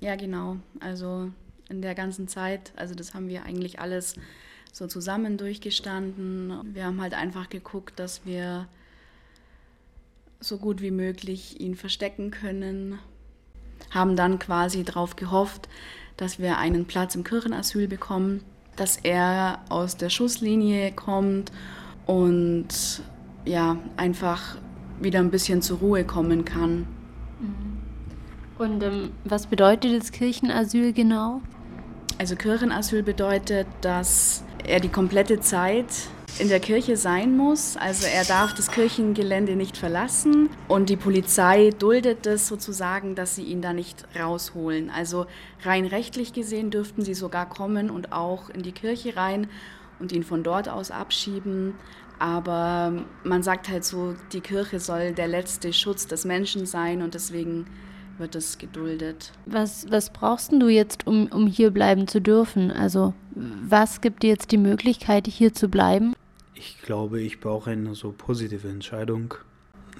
Ja, 0.00 0.14
genau. 0.14 0.58
Also 0.80 1.30
in 1.68 1.82
der 1.82 1.94
ganzen 1.94 2.28
Zeit, 2.28 2.72
also 2.76 2.94
das 2.94 3.14
haben 3.14 3.28
wir 3.28 3.44
eigentlich 3.44 3.80
alles 3.80 4.14
so 4.70 4.86
zusammen 4.86 5.38
durchgestanden. 5.38 6.52
Wir 6.74 6.84
haben 6.84 7.00
halt 7.00 7.14
einfach 7.14 7.48
geguckt, 7.48 7.98
dass 7.98 8.24
wir 8.26 8.68
so 10.40 10.58
gut 10.58 10.82
wie 10.82 10.90
möglich 10.90 11.60
ihn 11.60 11.74
verstecken 11.74 12.30
können. 12.30 12.98
Haben 13.90 14.16
dann 14.16 14.38
quasi 14.38 14.84
darauf 14.84 15.16
gehofft, 15.16 15.68
dass 16.16 16.38
wir 16.38 16.58
einen 16.58 16.86
Platz 16.86 17.14
im 17.14 17.24
Kirchenasyl 17.24 17.88
bekommen, 17.88 18.42
dass 18.76 18.96
er 18.96 19.60
aus 19.68 19.96
der 19.96 20.10
Schusslinie 20.10 20.92
kommt 20.92 21.52
und 22.06 22.68
ja, 23.44 23.76
einfach 23.96 24.56
wieder 25.00 25.20
ein 25.20 25.30
bisschen 25.30 25.62
zur 25.62 25.78
Ruhe 25.78 26.04
kommen 26.04 26.44
kann. 26.44 26.86
Mhm. 27.40 27.74
Und 28.58 28.82
ähm, 28.82 29.10
was 29.24 29.46
bedeutet 29.46 30.00
das 30.00 30.12
Kirchenasyl 30.12 30.92
genau? 30.92 31.42
Also 32.18 32.36
Kirchenasyl 32.36 33.02
bedeutet, 33.02 33.66
dass 33.80 34.44
er 34.64 34.78
die 34.78 34.88
komplette 34.88 35.40
Zeit 35.40 35.86
in 36.38 36.48
der 36.48 36.60
Kirche 36.60 36.96
sein 36.96 37.36
muss. 37.36 37.76
Also 37.76 38.06
er 38.06 38.24
darf 38.24 38.54
das 38.54 38.70
Kirchengelände 38.70 39.56
nicht 39.56 39.76
verlassen 39.76 40.50
und 40.68 40.88
die 40.88 40.96
Polizei 40.96 41.70
duldet 41.70 42.26
es 42.26 42.48
sozusagen, 42.48 43.14
dass 43.14 43.36
sie 43.36 43.44
ihn 43.44 43.62
da 43.62 43.72
nicht 43.72 44.04
rausholen. 44.18 44.90
Also 44.90 45.26
rein 45.62 45.86
rechtlich 45.86 46.32
gesehen 46.32 46.70
dürften 46.70 47.02
sie 47.02 47.14
sogar 47.14 47.48
kommen 47.48 47.90
und 47.90 48.12
auch 48.12 48.50
in 48.50 48.62
die 48.62 48.72
Kirche 48.72 49.16
rein 49.16 49.46
und 50.00 50.12
ihn 50.12 50.24
von 50.24 50.42
dort 50.42 50.68
aus 50.68 50.90
abschieben. 50.90 51.74
Aber 52.18 53.04
man 53.22 53.42
sagt 53.42 53.68
halt 53.68 53.84
so, 53.84 54.14
die 54.32 54.40
Kirche 54.40 54.80
soll 54.80 55.12
der 55.12 55.28
letzte 55.28 55.72
Schutz 55.72 56.06
des 56.06 56.24
Menschen 56.24 56.66
sein 56.66 57.02
und 57.02 57.14
deswegen 57.14 57.66
wird 58.18 58.36
es 58.36 58.58
geduldet. 58.58 59.32
Was, 59.46 59.90
was 59.90 60.12
brauchst 60.12 60.52
du 60.52 60.68
jetzt, 60.68 61.06
um, 61.06 61.26
um 61.26 61.46
hier 61.46 61.70
bleiben 61.70 62.06
zu 62.06 62.20
dürfen? 62.20 62.70
Also 62.70 63.14
was 63.34 64.00
gibt 64.00 64.22
dir 64.22 64.30
jetzt 64.30 64.52
die 64.52 64.58
Möglichkeit, 64.58 65.26
hier 65.26 65.52
zu 65.52 65.68
bleiben? 65.68 66.13
Glaube, 66.84 67.22
ich 67.22 67.40
brauche 67.40 67.70
eine 67.70 67.94
so 67.94 68.12
positive 68.12 68.68
Entscheidung, 68.68 69.32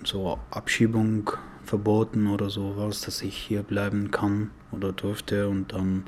so 0.04 0.38
Abschiebung 0.50 1.30
verboten 1.62 2.26
oder 2.26 2.50
sowas, 2.50 3.00
dass 3.00 3.22
ich 3.22 3.38
hier 3.38 3.62
bleiben 3.62 4.10
kann 4.10 4.50
oder 4.70 4.92
dürfte 4.92 5.48
und 5.48 5.72
dann 5.72 6.04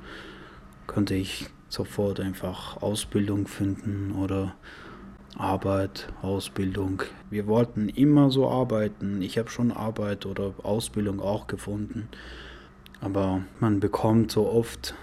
könnte 0.86 1.14
ich 1.14 1.46
sofort 1.70 2.20
einfach 2.20 2.82
Ausbildung 2.82 3.48
finden 3.48 4.12
oder 4.12 4.54
Arbeit, 5.38 6.12
Ausbildung. 6.20 7.04
Wir 7.30 7.46
wollten 7.46 7.88
immer 7.88 8.30
so 8.30 8.46
arbeiten. 8.46 9.22
Ich 9.22 9.38
habe 9.38 9.48
schon 9.48 9.72
Arbeit 9.72 10.26
oder 10.26 10.52
Ausbildung 10.62 11.20
auch 11.20 11.46
gefunden. 11.46 12.06
Aber 13.00 13.40
man 13.60 13.80
bekommt 13.80 14.30
so 14.30 14.46
oft 14.46 14.94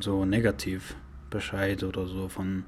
so 0.00 0.24
negativ 0.24 0.96
Bescheid 1.28 1.84
oder 1.84 2.06
so 2.06 2.30
von 2.30 2.64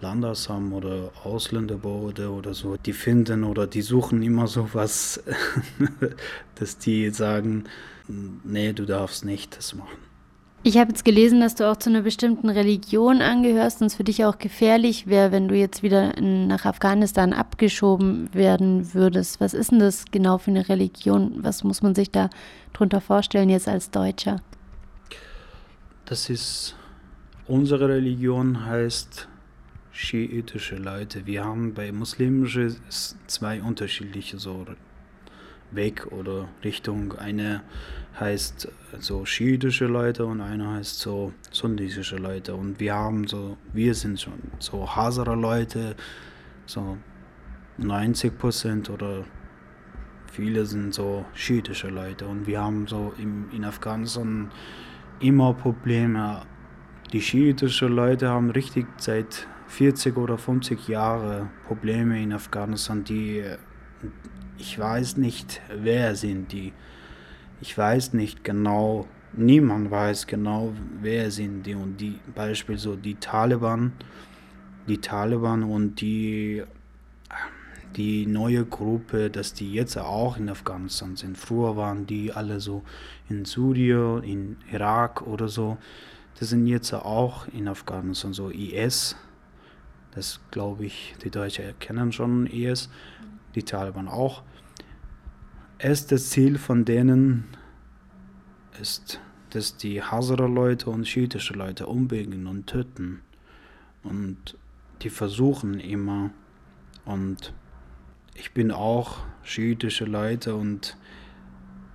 Landesamt 0.00 0.72
oder 0.72 1.10
Ausländerbehörde 1.24 2.30
oder 2.30 2.54
so. 2.54 2.76
Die 2.76 2.92
finden 2.92 3.44
oder 3.44 3.66
die 3.66 3.82
suchen 3.82 4.22
immer 4.22 4.46
so 4.46 4.68
was, 4.72 5.22
dass 6.54 6.78
die 6.78 7.10
sagen, 7.10 7.64
nee, 8.44 8.72
du 8.72 8.84
darfst 8.84 9.24
nicht 9.24 9.56
das 9.56 9.74
machen. 9.74 10.08
Ich 10.64 10.76
habe 10.76 10.90
jetzt 10.90 11.04
gelesen, 11.04 11.40
dass 11.40 11.54
du 11.54 11.70
auch 11.70 11.76
zu 11.76 11.88
einer 11.88 12.02
bestimmten 12.02 12.48
Religion 12.48 13.22
angehörst 13.22 13.80
und 13.80 13.86
es 13.86 13.94
für 13.94 14.04
dich 14.04 14.24
auch 14.24 14.38
gefährlich 14.38 15.06
wäre, 15.06 15.30
wenn 15.30 15.46
du 15.46 15.54
jetzt 15.54 15.82
wieder 15.82 16.16
in, 16.18 16.48
nach 16.48 16.64
Afghanistan 16.64 17.32
abgeschoben 17.32 18.28
werden 18.34 18.92
würdest. 18.92 19.40
Was 19.40 19.54
ist 19.54 19.70
denn 19.70 19.78
das 19.78 20.04
genau 20.10 20.38
für 20.38 20.50
eine 20.50 20.68
Religion? 20.68 21.38
Was 21.38 21.62
muss 21.62 21.80
man 21.80 21.94
sich 21.94 22.10
da 22.10 22.28
drunter 22.72 23.00
vorstellen 23.00 23.50
jetzt 23.50 23.68
als 23.68 23.90
Deutscher? 23.90 24.42
Das 26.06 26.28
ist, 26.28 26.74
unsere 27.46 27.88
Religion 27.88 28.66
heißt 28.66 29.28
schiitische 29.98 30.76
Leute. 30.76 31.26
Wir 31.26 31.44
haben 31.44 31.74
bei 31.74 31.90
muslimischen 31.90 32.76
zwei 33.26 33.60
unterschiedliche 33.60 34.38
so 34.38 34.64
Weg 35.72 36.06
oder 36.12 36.48
Richtung. 36.62 37.14
Eine 37.18 37.62
heißt 38.18 38.70
so 39.00 39.24
schiitische 39.24 39.86
Leute 39.86 40.24
und 40.24 40.40
eine 40.40 40.70
heißt 40.74 41.00
so 41.00 41.32
sunnitische 41.50 42.16
Leute. 42.16 42.54
Und 42.54 42.78
wir 42.78 42.94
haben 42.94 43.26
so, 43.26 43.56
wir 43.72 43.92
sind 43.92 44.20
schon 44.20 44.38
so 44.60 44.88
Hazara 44.94 45.34
Leute, 45.34 45.96
so 46.64 46.96
90 47.78 48.38
Prozent 48.38 48.90
oder 48.90 49.24
viele 50.30 50.64
sind 50.64 50.94
so 50.94 51.24
schiitische 51.34 51.88
Leute. 51.88 52.28
Und 52.28 52.46
wir 52.46 52.62
haben 52.62 52.86
so 52.86 53.12
im, 53.18 53.50
in 53.50 53.64
Afghanistan 53.64 54.52
immer 55.18 55.54
Probleme. 55.54 56.42
Die 57.12 57.20
schiitischen 57.20 57.88
Leute 57.88 58.28
haben 58.28 58.50
richtig 58.50 58.86
seit 58.98 59.48
40 59.68 60.16
oder 60.16 60.38
50 60.38 60.88
Jahren 60.88 61.50
Probleme 61.66 62.22
in 62.22 62.32
Afghanistan, 62.32 63.04
die 63.04 63.44
ich 64.58 64.78
weiß 64.78 65.16
nicht, 65.16 65.60
wer 65.72 66.16
sind 66.16 66.52
die. 66.52 66.72
Ich 67.60 67.76
weiß 67.76 68.12
nicht 68.12 68.44
genau, 68.44 69.06
niemand 69.32 69.90
weiß 69.90 70.26
genau, 70.26 70.72
wer 71.00 71.30
sind 71.30 71.64
die. 71.64 71.74
Und 71.74 71.98
die 71.98 72.18
Beispiel 72.34 72.78
so 72.78 72.96
die 72.96 73.14
Taliban, 73.14 73.92
die 74.88 74.98
Taliban 74.98 75.62
und 75.62 76.00
die, 76.00 76.64
die 77.96 78.26
neue 78.26 78.64
Gruppe, 78.64 79.30
dass 79.30 79.54
die 79.54 79.72
jetzt 79.72 79.96
auch 79.96 80.36
in 80.36 80.48
Afghanistan 80.48 81.16
sind. 81.16 81.38
Früher 81.38 81.76
waren 81.76 82.06
die 82.06 82.32
alle 82.32 82.60
so 82.60 82.82
in 83.28 83.44
Syrien, 83.44 84.22
in 84.22 84.56
Irak 84.72 85.22
oder 85.22 85.48
so. 85.48 85.78
Das 86.38 86.50
sind 86.50 86.66
jetzt 86.66 86.92
auch 86.92 87.46
in 87.48 87.68
Afghanistan 87.68 88.32
so 88.32 88.50
IS. 88.50 89.16
Das 90.14 90.40
glaube 90.50 90.86
ich, 90.86 91.14
die 91.22 91.30
Deutschen 91.30 91.64
erkennen 91.64 92.12
schon 92.12 92.46
IS, 92.46 92.88
die 93.54 93.62
Taliban 93.62 94.08
auch. 94.08 94.42
Erstes 95.78 96.30
Ziel 96.30 96.58
von 96.58 96.84
denen 96.84 97.44
ist, 98.80 99.20
dass 99.50 99.76
die 99.76 100.02
Hazara-Leute 100.02 100.90
und 100.90 101.06
schiitische 101.06 101.54
Leute 101.54 101.86
umbringen 101.86 102.46
und 102.46 102.66
töten. 102.66 103.22
Und 104.02 104.56
die 105.02 105.10
versuchen 105.10 105.80
immer. 105.80 106.30
Und 107.04 107.52
ich 108.34 108.52
bin 108.52 108.70
auch 108.70 109.18
schiitische 109.42 110.04
Leute 110.04 110.54
und 110.54 110.96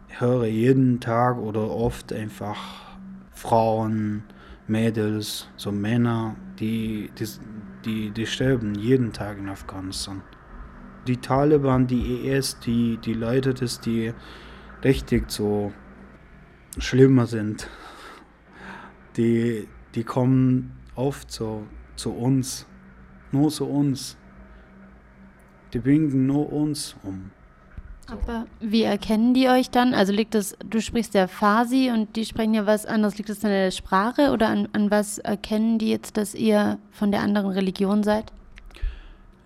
höre 0.08 0.46
jeden 0.46 1.00
Tag 1.00 1.38
oder 1.38 1.70
oft 1.70 2.14
einfach 2.14 2.58
Frauen, 3.32 4.24
Mädels, 4.68 5.48
so 5.58 5.72
Männer, 5.72 6.36
die, 6.60 7.10
die, 7.18 7.28
die, 7.86 8.12
die 8.12 8.26
sterben 8.26 8.76
jeden 8.76 9.14
Tag 9.14 9.38
in 9.38 9.50
Afghanistan. 9.50 10.22
Die 11.08 11.18
Taliban, 11.18 11.88
die 11.88 12.30
ES, 12.30 12.60
die, 12.60 12.98
die 12.98 13.14
Leute, 13.14 13.54
das 13.54 13.80
die 13.80 14.14
richtig 14.84 15.30
so 15.32 15.74
schlimmer 16.78 17.28
sind, 17.28 17.70
die, 19.18 19.68
die 19.96 20.04
kommen 20.04 20.74
oft 20.96 21.32
so 21.32 21.68
zu 21.96 22.14
uns, 22.14 22.66
nur 23.32 23.50
zu 23.50 23.66
uns. 23.66 24.18
Die 25.74 25.80
bringen 25.80 26.26
nur 26.26 26.52
uns 26.52 26.96
um. 27.04 27.32
Aber 28.08 28.46
wie 28.60 28.84
erkennen 28.84 29.34
die 29.34 29.48
euch 29.48 29.70
dann? 29.70 29.94
Also 29.94 30.12
liegt 30.12 30.36
das, 30.36 30.58
du 30.70 30.82
sprichst 30.82 31.14
ja 31.14 31.28
Farsi 31.28 31.90
und 31.92 32.16
die 32.16 32.26
sprechen 32.26 32.54
ja 32.54 32.66
was 32.66 32.86
anderes. 32.86 33.18
Liegt 33.18 33.30
das 33.30 33.44
an 33.44 33.52
der 33.52 33.72
Sprache 33.72 34.32
oder 34.32 34.50
an, 34.50 34.68
an 34.74 34.92
was 34.92 35.20
erkennen 35.20 35.80
die 35.80 35.90
jetzt, 35.90 36.18
dass 36.18 36.36
ihr 36.36 36.80
von 36.92 37.12
der 37.12 37.22
anderen 37.22 37.52
Religion 37.52 38.04
seid? 38.04 38.32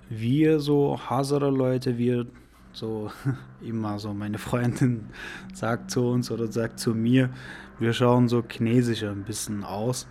Wir 0.10 0.60
so 0.60 1.00
Hazara-Leute, 1.10 1.98
wir 1.98 2.26
so 2.74 3.12
immer 3.62 4.00
so, 4.00 4.14
meine 4.14 4.38
Freundin 4.38 5.10
sagt 5.54 5.92
zu 5.92 6.08
uns 6.08 6.32
oder 6.32 6.52
sagt 6.52 6.80
zu 6.80 6.96
mir, 6.96 7.30
wir 7.80 7.94
schauen 7.94 8.28
so 8.28 8.44
chinesischer 8.48 9.12
ein 9.12 9.24
bisschen 9.24 9.64
aus. 9.64 10.08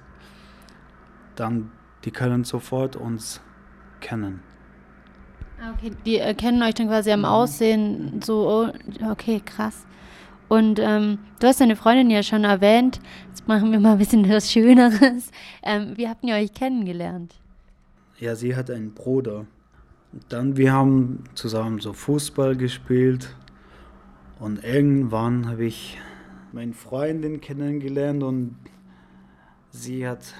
Dann, 1.34 1.72
die 2.04 2.10
können 2.10 2.44
sofort 2.44 2.96
uns 2.96 3.40
kennen. 4.00 4.40
Ah, 5.60 5.72
okay, 5.74 5.92
die 6.04 6.18
erkennen 6.18 6.62
euch 6.62 6.74
dann 6.74 6.88
quasi 6.88 7.10
am 7.10 7.24
Aussehen 7.24 8.20
so, 8.22 8.48
oh, 8.48 9.10
okay, 9.10 9.40
krass. 9.44 9.86
Und 10.48 10.78
ähm, 10.78 11.18
du 11.40 11.46
hast 11.46 11.60
deine 11.60 11.76
Freundin 11.76 12.10
ja 12.10 12.22
schon 12.22 12.44
erwähnt. 12.44 13.00
Jetzt 13.28 13.48
machen 13.48 13.72
wir 13.72 13.80
mal 13.80 13.92
ein 13.92 13.98
bisschen 13.98 14.28
was 14.28 14.52
Schöneres. 14.52 15.30
Ähm, 15.62 15.96
wie 15.96 16.08
habt 16.08 16.22
ihr 16.24 16.34
euch 16.34 16.52
kennengelernt? 16.52 17.34
Ja, 18.18 18.36
sie 18.36 18.54
hat 18.54 18.70
einen 18.70 18.94
Bruder. 18.94 19.46
Dann, 20.28 20.56
wir 20.56 20.72
haben 20.72 21.24
zusammen 21.34 21.80
so 21.80 21.92
Fußball 21.92 22.56
gespielt. 22.56 23.34
Und 24.38 24.62
irgendwann 24.62 25.48
habe 25.48 25.64
ich 25.64 25.98
meine 26.52 26.74
Freundin 26.74 27.40
kennengelernt 27.40 28.22
und 28.22 28.56
sie 29.70 30.06
hat 30.06 30.34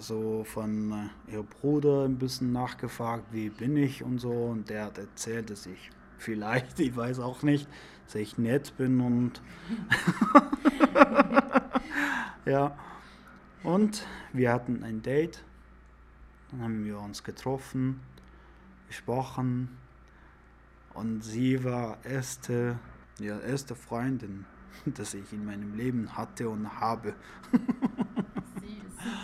so 0.00 0.44
von 0.44 1.10
äh, 1.28 1.32
ihrem 1.32 1.46
Bruder 1.46 2.04
ein 2.04 2.18
bisschen 2.18 2.52
nachgefragt, 2.52 3.24
wie 3.32 3.50
bin 3.50 3.76
ich 3.76 4.02
und 4.02 4.18
so. 4.18 4.30
Und 4.30 4.70
der 4.70 4.86
hat 4.86 4.98
erzählt, 4.98 5.50
dass 5.50 5.66
ich 5.66 5.90
vielleicht, 6.18 6.80
ich 6.80 6.96
weiß 6.96 7.20
auch 7.20 7.42
nicht, 7.42 7.68
dass 8.06 8.16
ich 8.16 8.38
nett 8.38 8.76
bin 8.76 9.00
und 9.00 9.42
ja. 12.44 12.76
Und 13.62 14.06
wir 14.32 14.52
hatten 14.52 14.84
ein 14.84 15.02
Date. 15.02 15.42
Dann 16.50 16.62
haben 16.62 16.84
wir 16.84 16.98
uns 16.98 17.24
getroffen, 17.24 18.00
gesprochen 18.86 19.76
und 20.94 21.22
sie 21.22 21.62
war 21.62 21.98
erste, 22.04 22.78
ja, 23.20 23.38
erste 23.40 23.74
Freundin, 23.74 24.46
dass 24.86 25.14
ich 25.14 25.32
in 25.32 25.44
meinem 25.44 25.76
Leben 25.76 26.16
hatte 26.16 26.48
und 26.48 26.80
habe. 26.80 27.14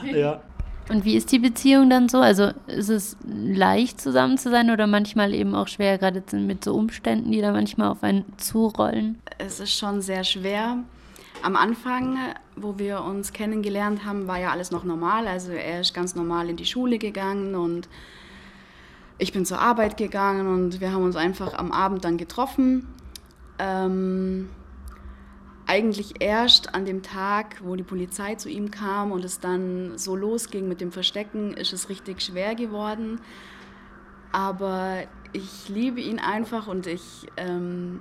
ja. 0.04 0.42
Und 0.88 1.04
wie 1.04 1.16
ist 1.16 1.32
die 1.32 1.38
Beziehung 1.38 1.88
dann 1.88 2.08
so? 2.08 2.18
Also 2.18 2.50
ist 2.66 2.90
es 2.90 3.16
leicht 3.26 4.00
zusammen 4.00 4.36
zu 4.36 4.50
sein 4.50 4.70
oder 4.70 4.86
manchmal 4.86 5.32
eben 5.32 5.54
auch 5.54 5.68
schwer, 5.68 5.98
gerade 5.98 6.22
mit 6.36 6.62
so 6.62 6.74
Umständen, 6.74 7.32
die 7.32 7.40
da 7.40 7.52
manchmal 7.52 7.88
auf 7.88 8.02
einen 8.02 8.24
zurollen? 8.36 9.18
Es 9.38 9.60
ist 9.60 9.72
schon 9.72 10.02
sehr 10.02 10.24
schwer. 10.24 10.78
Am 11.42 11.56
Anfang, 11.56 12.18
wo 12.56 12.78
wir 12.78 13.02
uns 13.02 13.32
kennengelernt 13.32 14.04
haben, 14.04 14.26
war 14.26 14.38
ja 14.38 14.50
alles 14.50 14.70
noch 14.70 14.84
normal. 14.84 15.26
Also 15.26 15.52
er 15.52 15.80
ist 15.80 15.94
ganz 15.94 16.14
normal 16.14 16.50
in 16.50 16.56
die 16.56 16.66
Schule 16.66 16.98
gegangen 16.98 17.54
und 17.54 17.88
ich 19.18 19.32
bin 19.32 19.46
zur 19.46 19.60
Arbeit 19.60 19.96
gegangen 19.96 20.46
und 20.46 20.80
wir 20.80 20.92
haben 20.92 21.04
uns 21.04 21.16
einfach 21.16 21.54
am 21.54 21.72
Abend 21.72 22.04
dann 22.04 22.18
getroffen. 22.18 22.86
Ähm, 23.58 24.48
eigentlich 25.66 26.20
erst 26.20 26.74
an 26.74 26.84
dem 26.84 27.02
Tag, 27.02 27.60
wo 27.62 27.74
die 27.74 27.82
Polizei 27.82 28.34
zu 28.34 28.48
ihm 28.48 28.70
kam 28.70 29.12
und 29.12 29.24
es 29.24 29.40
dann 29.40 29.96
so 29.96 30.14
losging 30.14 30.68
mit 30.68 30.80
dem 30.80 30.92
Verstecken, 30.92 31.54
ist 31.54 31.72
es 31.72 31.88
richtig 31.88 32.20
schwer 32.20 32.54
geworden. 32.54 33.20
Aber 34.32 35.04
ich 35.32 35.68
liebe 35.68 36.00
ihn 36.00 36.18
einfach 36.18 36.66
und 36.66 36.86
ich, 36.86 37.26
ähm, 37.36 38.00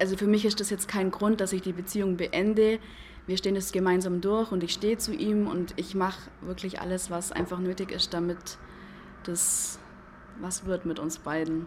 also 0.00 0.16
für 0.16 0.26
mich 0.26 0.44
ist 0.44 0.60
das 0.60 0.70
jetzt 0.70 0.88
kein 0.88 1.10
Grund, 1.10 1.40
dass 1.40 1.52
ich 1.52 1.62
die 1.62 1.72
Beziehung 1.72 2.16
beende. 2.16 2.78
Wir 3.26 3.36
stehen 3.36 3.56
es 3.56 3.70
gemeinsam 3.70 4.20
durch 4.20 4.50
und 4.52 4.64
ich 4.64 4.72
stehe 4.72 4.96
zu 4.96 5.14
ihm 5.14 5.46
und 5.46 5.74
ich 5.76 5.94
mache 5.94 6.30
wirklich 6.40 6.80
alles, 6.80 7.10
was 7.10 7.30
einfach 7.30 7.58
nötig 7.58 7.92
ist, 7.92 8.14
damit 8.14 8.58
das 9.24 9.78
was 10.40 10.64
wird 10.64 10.86
mit 10.86 10.98
uns 10.98 11.18
beiden. 11.18 11.66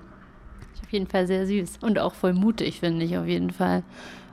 Auf 0.82 0.90
jeden 0.90 1.08
Fall 1.08 1.28
sehr 1.28 1.46
süß 1.46 1.78
und 1.82 2.00
auch 2.00 2.16
voll 2.16 2.34
mutig, 2.34 2.80
finde 2.80 3.06
ich 3.06 3.18
auf 3.18 3.28
jeden 3.28 3.52
Fall. 3.52 3.84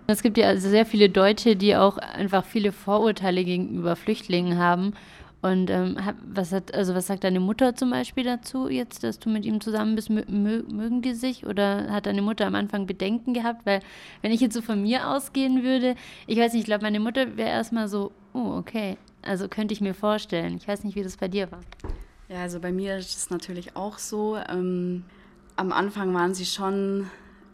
Es 0.06 0.22
gibt 0.22 0.38
ja 0.38 0.48
also 0.48 0.68
sehr 0.68 0.86
viele 0.86 1.08
Deutsche, 1.08 1.56
die 1.56 1.76
auch 1.76 1.98
einfach 1.98 2.44
viele 2.44 2.72
Vorurteile 2.72 3.44
gegenüber 3.44 3.96
Flüchtlingen 3.96 4.58
haben. 4.58 4.94
Und 5.42 5.70
ähm, 5.70 5.96
was 6.22 6.52
hat, 6.52 6.74
also 6.74 6.94
was 6.94 7.06
sagt 7.06 7.24
deine 7.24 7.40
Mutter 7.40 7.74
zum 7.74 7.90
Beispiel 7.90 8.24
dazu 8.24 8.68
jetzt, 8.68 9.04
dass 9.04 9.18
du 9.18 9.30
mit 9.30 9.46
ihm 9.46 9.60
zusammen 9.60 9.94
bist? 9.94 10.10
Mö 10.10 10.22
mögen 10.28 11.00
die 11.00 11.14
sich 11.14 11.46
oder 11.46 11.90
hat 11.90 12.04
deine 12.04 12.20
Mutter 12.20 12.46
am 12.46 12.54
Anfang 12.54 12.86
Bedenken 12.86 13.32
gehabt? 13.32 13.64
Weil 13.64 13.80
wenn 14.20 14.32
ich 14.32 14.40
jetzt 14.42 14.54
so 14.54 14.60
von 14.60 14.82
mir 14.82 15.08
ausgehen 15.08 15.62
würde, 15.62 15.94
ich 16.26 16.38
weiß 16.38 16.52
nicht, 16.52 16.62
ich 16.62 16.66
glaube, 16.66 16.82
meine 16.82 17.00
Mutter 17.00 17.38
wäre 17.38 17.48
erstmal 17.48 17.88
so, 17.88 18.12
oh, 18.34 18.56
okay. 18.58 18.98
Also 19.22 19.48
könnte 19.48 19.72
ich 19.72 19.80
mir 19.80 19.94
vorstellen. 19.94 20.56
Ich 20.56 20.68
weiß 20.68 20.84
nicht, 20.84 20.94
wie 20.94 21.02
das 21.02 21.16
bei 21.16 21.28
dir 21.28 21.50
war. 21.50 21.60
Ja, 22.28 22.42
also 22.42 22.60
bei 22.60 22.70
mir 22.70 22.98
ist 22.98 23.16
es 23.16 23.30
natürlich 23.30 23.76
auch 23.76 23.98
so. 23.98 24.36
Ähm, 24.36 25.04
am 25.56 25.72
Anfang 25.72 26.14
waren 26.14 26.34
sie 26.34 26.46
schon 26.46 27.10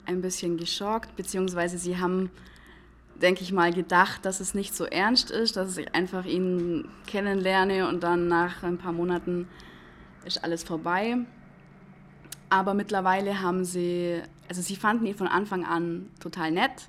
ein 0.06 0.20
bisschen 0.20 0.56
geschockt, 0.56 1.16
beziehungsweise 1.16 1.78
sie 1.78 1.98
haben, 1.98 2.30
denke 3.20 3.42
ich 3.42 3.52
mal, 3.52 3.72
gedacht, 3.72 4.24
dass 4.24 4.40
es 4.40 4.54
nicht 4.54 4.74
so 4.74 4.84
ernst 4.84 5.30
ist, 5.30 5.56
dass 5.56 5.76
ich 5.76 5.94
einfach 5.94 6.24
ihn 6.24 6.88
kennenlerne 7.06 7.88
und 7.88 8.02
dann 8.02 8.28
nach 8.28 8.62
ein 8.62 8.78
paar 8.78 8.92
Monaten 8.92 9.48
ist 10.24 10.42
alles 10.42 10.64
vorbei. 10.64 11.18
Aber 12.48 12.74
mittlerweile 12.74 13.40
haben 13.40 13.64
sie, 13.64 14.22
also 14.48 14.62
sie 14.62 14.76
fanden 14.76 15.06
ihn 15.06 15.14
von 15.14 15.26
Anfang 15.26 15.64
an 15.64 16.08
total 16.20 16.52
nett 16.52 16.88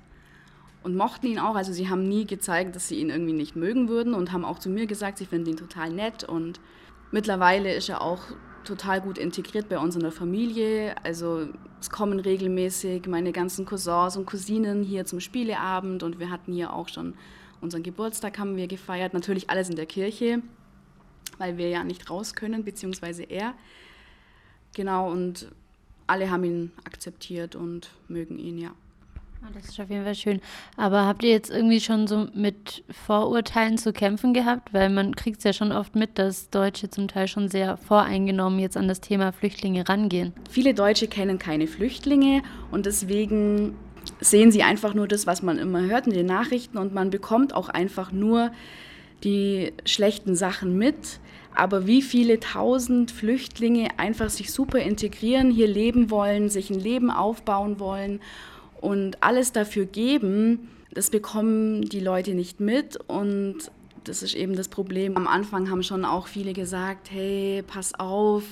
und 0.82 0.96
mochten 0.96 1.26
ihn 1.26 1.38
auch. 1.38 1.56
Also 1.56 1.72
sie 1.72 1.88
haben 1.88 2.08
nie 2.08 2.26
gezeigt, 2.26 2.76
dass 2.76 2.88
sie 2.88 3.00
ihn 3.00 3.10
irgendwie 3.10 3.32
nicht 3.32 3.56
mögen 3.56 3.88
würden 3.88 4.14
und 4.14 4.32
haben 4.32 4.44
auch 4.44 4.58
zu 4.58 4.68
mir 4.68 4.86
gesagt, 4.86 5.18
sie 5.18 5.26
finden 5.26 5.50
ihn 5.50 5.56
total 5.56 5.90
nett 5.90 6.24
und 6.24 6.60
mittlerweile 7.10 7.74
ist 7.74 7.88
er 7.88 8.02
auch 8.02 8.22
total 8.68 9.00
gut 9.00 9.18
integriert 9.18 9.68
bei 9.68 9.78
uns 9.78 9.96
in 9.96 10.02
der 10.02 10.12
Familie. 10.12 10.94
Also 11.02 11.48
es 11.80 11.90
kommen 11.90 12.20
regelmäßig 12.20 13.06
meine 13.06 13.32
ganzen 13.32 13.64
Cousins 13.64 14.16
und 14.16 14.26
Cousinen 14.26 14.82
hier 14.82 15.06
zum 15.06 15.20
Spieleabend 15.20 16.02
und 16.02 16.18
wir 16.18 16.30
hatten 16.30 16.52
hier 16.52 16.72
auch 16.72 16.88
schon 16.88 17.14
unseren 17.60 17.82
Geburtstag 17.82 18.38
haben 18.38 18.56
wir 18.56 18.68
gefeiert. 18.68 19.14
Natürlich 19.14 19.50
alles 19.50 19.68
in 19.68 19.76
der 19.76 19.86
Kirche, 19.86 20.42
weil 21.38 21.56
wir 21.56 21.68
ja 21.68 21.82
nicht 21.82 22.08
raus 22.10 22.34
können, 22.34 22.64
beziehungsweise 22.64 23.24
er. 23.24 23.54
Genau, 24.74 25.10
und 25.10 25.50
alle 26.06 26.30
haben 26.30 26.44
ihn 26.44 26.72
akzeptiert 26.84 27.56
und 27.56 27.90
mögen 28.06 28.38
ihn, 28.38 28.58
ja. 28.58 28.72
Ah, 29.42 29.50
das 29.54 29.68
ist 29.68 29.80
auf 29.80 29.88
jeden 29.88 30.04
Fall 30.04 30.14
schön. 30.14 30.40
Aber 30.76 31.06
habt 31.06 31.22
ihr 31.22 31.30
jetzt 31.30 31.50
irgendwie 31.50 31.80
schon 31.80 32.06
so 32.06 32.26
mit 32.34 32.84
Vorurteilen 32.90 33.78
zu 33.78 33.92
kämpfen 33.92 34.34
gehabt? 34.34 34.72
Weil 34.74 34.90
man 34.90 35.14
kriegt 35.14 35.38
es 35.38 35.44
ja 35.44 35.52
schon 35.52 35.70
oft 35.70 35.94
mit, 35.94 36.18
dass 36.18 36.50
Deutsche 36.50 36.90
zum 36.90 37.06
Teil 37.08 37.28
schon 37.28 37.48
sehr 37.48 37.76
voreingenommen 37.76 38.58
jetzt 38.58 38.76
an 38.76 38.88
das 38.88 39.00
Thema 39.00 39.32
Flüchtlinge 39.32 39.88
rangehen. 39.88 40.32
Viele 40.50 40.74
Deutsche 40.74 41.06
kennen 41.06 41.38
keine 41.38 41.68
Flüchtlinge 41.68 42.42
und 42.70 42.86
deswegen 42.86 43.76
sehen 44.20 44.50
sie 44.50 44.62
einfach 44.62 44.94
nur 44.94 45.06
das, 45.06 45.26
was 45.26 45.42
man 45.42 45.58
immer 45.58 45.82
hört 45.82 46.06
in 46.06 46.14
den 46.14 46.26
Nachrichten 46.26 46.78
und 46.78 46.92
man 46.92 47.10
bekommt 47.10 47.54
auch 47.54 47.68
einfach 47.68 48.10
nur 48.10 48.50
die 49.24 49.72
schlechten 49.84 50.34
Sachen 50.34 50.76
mit, 50.78 51.20
aber 51.54 51.86
wie 51.86 52.02
viele 52.02 52.40
tausend 52.40 53.10
Flüchtlinge 53.10 53.98
einfach 53.98 54.30
sich 54.30 54.52
super 54.52 54.78
integrieren, 54.78 55.50
hier 55.50 55.66
leben 55.66 56.10
wollen, 56.10 56.48
sich 56.48 56.70
ein 56.70 56.78
Leben 56.78 57.10
aufbauen 57.10 57.80
wollen 57.80 58.20
und 58.80 59.22
alles 59.22 59.52
dafür 59.52 59.86
geben, 59.86 60.68
das 60.92 61.10
bekommen 61.10 61.82
die 61.82 62.00
Leute 62.00 62.34
nicht 62.34 62.60
mit 62.60 62.98
und 63.08 63.70
das 64.04 64.22
ist 64.22 64.34
eben 64.34 64.56
das 64.56 64.68
Problem. 64.68 65.16
Am 65.16 65.26
Anfang 65.26 65.70
haben 65.70 65.82
schon 65.82 66.04
auch 66.04 66.26
viele 66.26 66.52
gesagt, 66.52 67.10
hey, 67.10 67.62
pass 67.66 67.94
auf, 67.98 68.42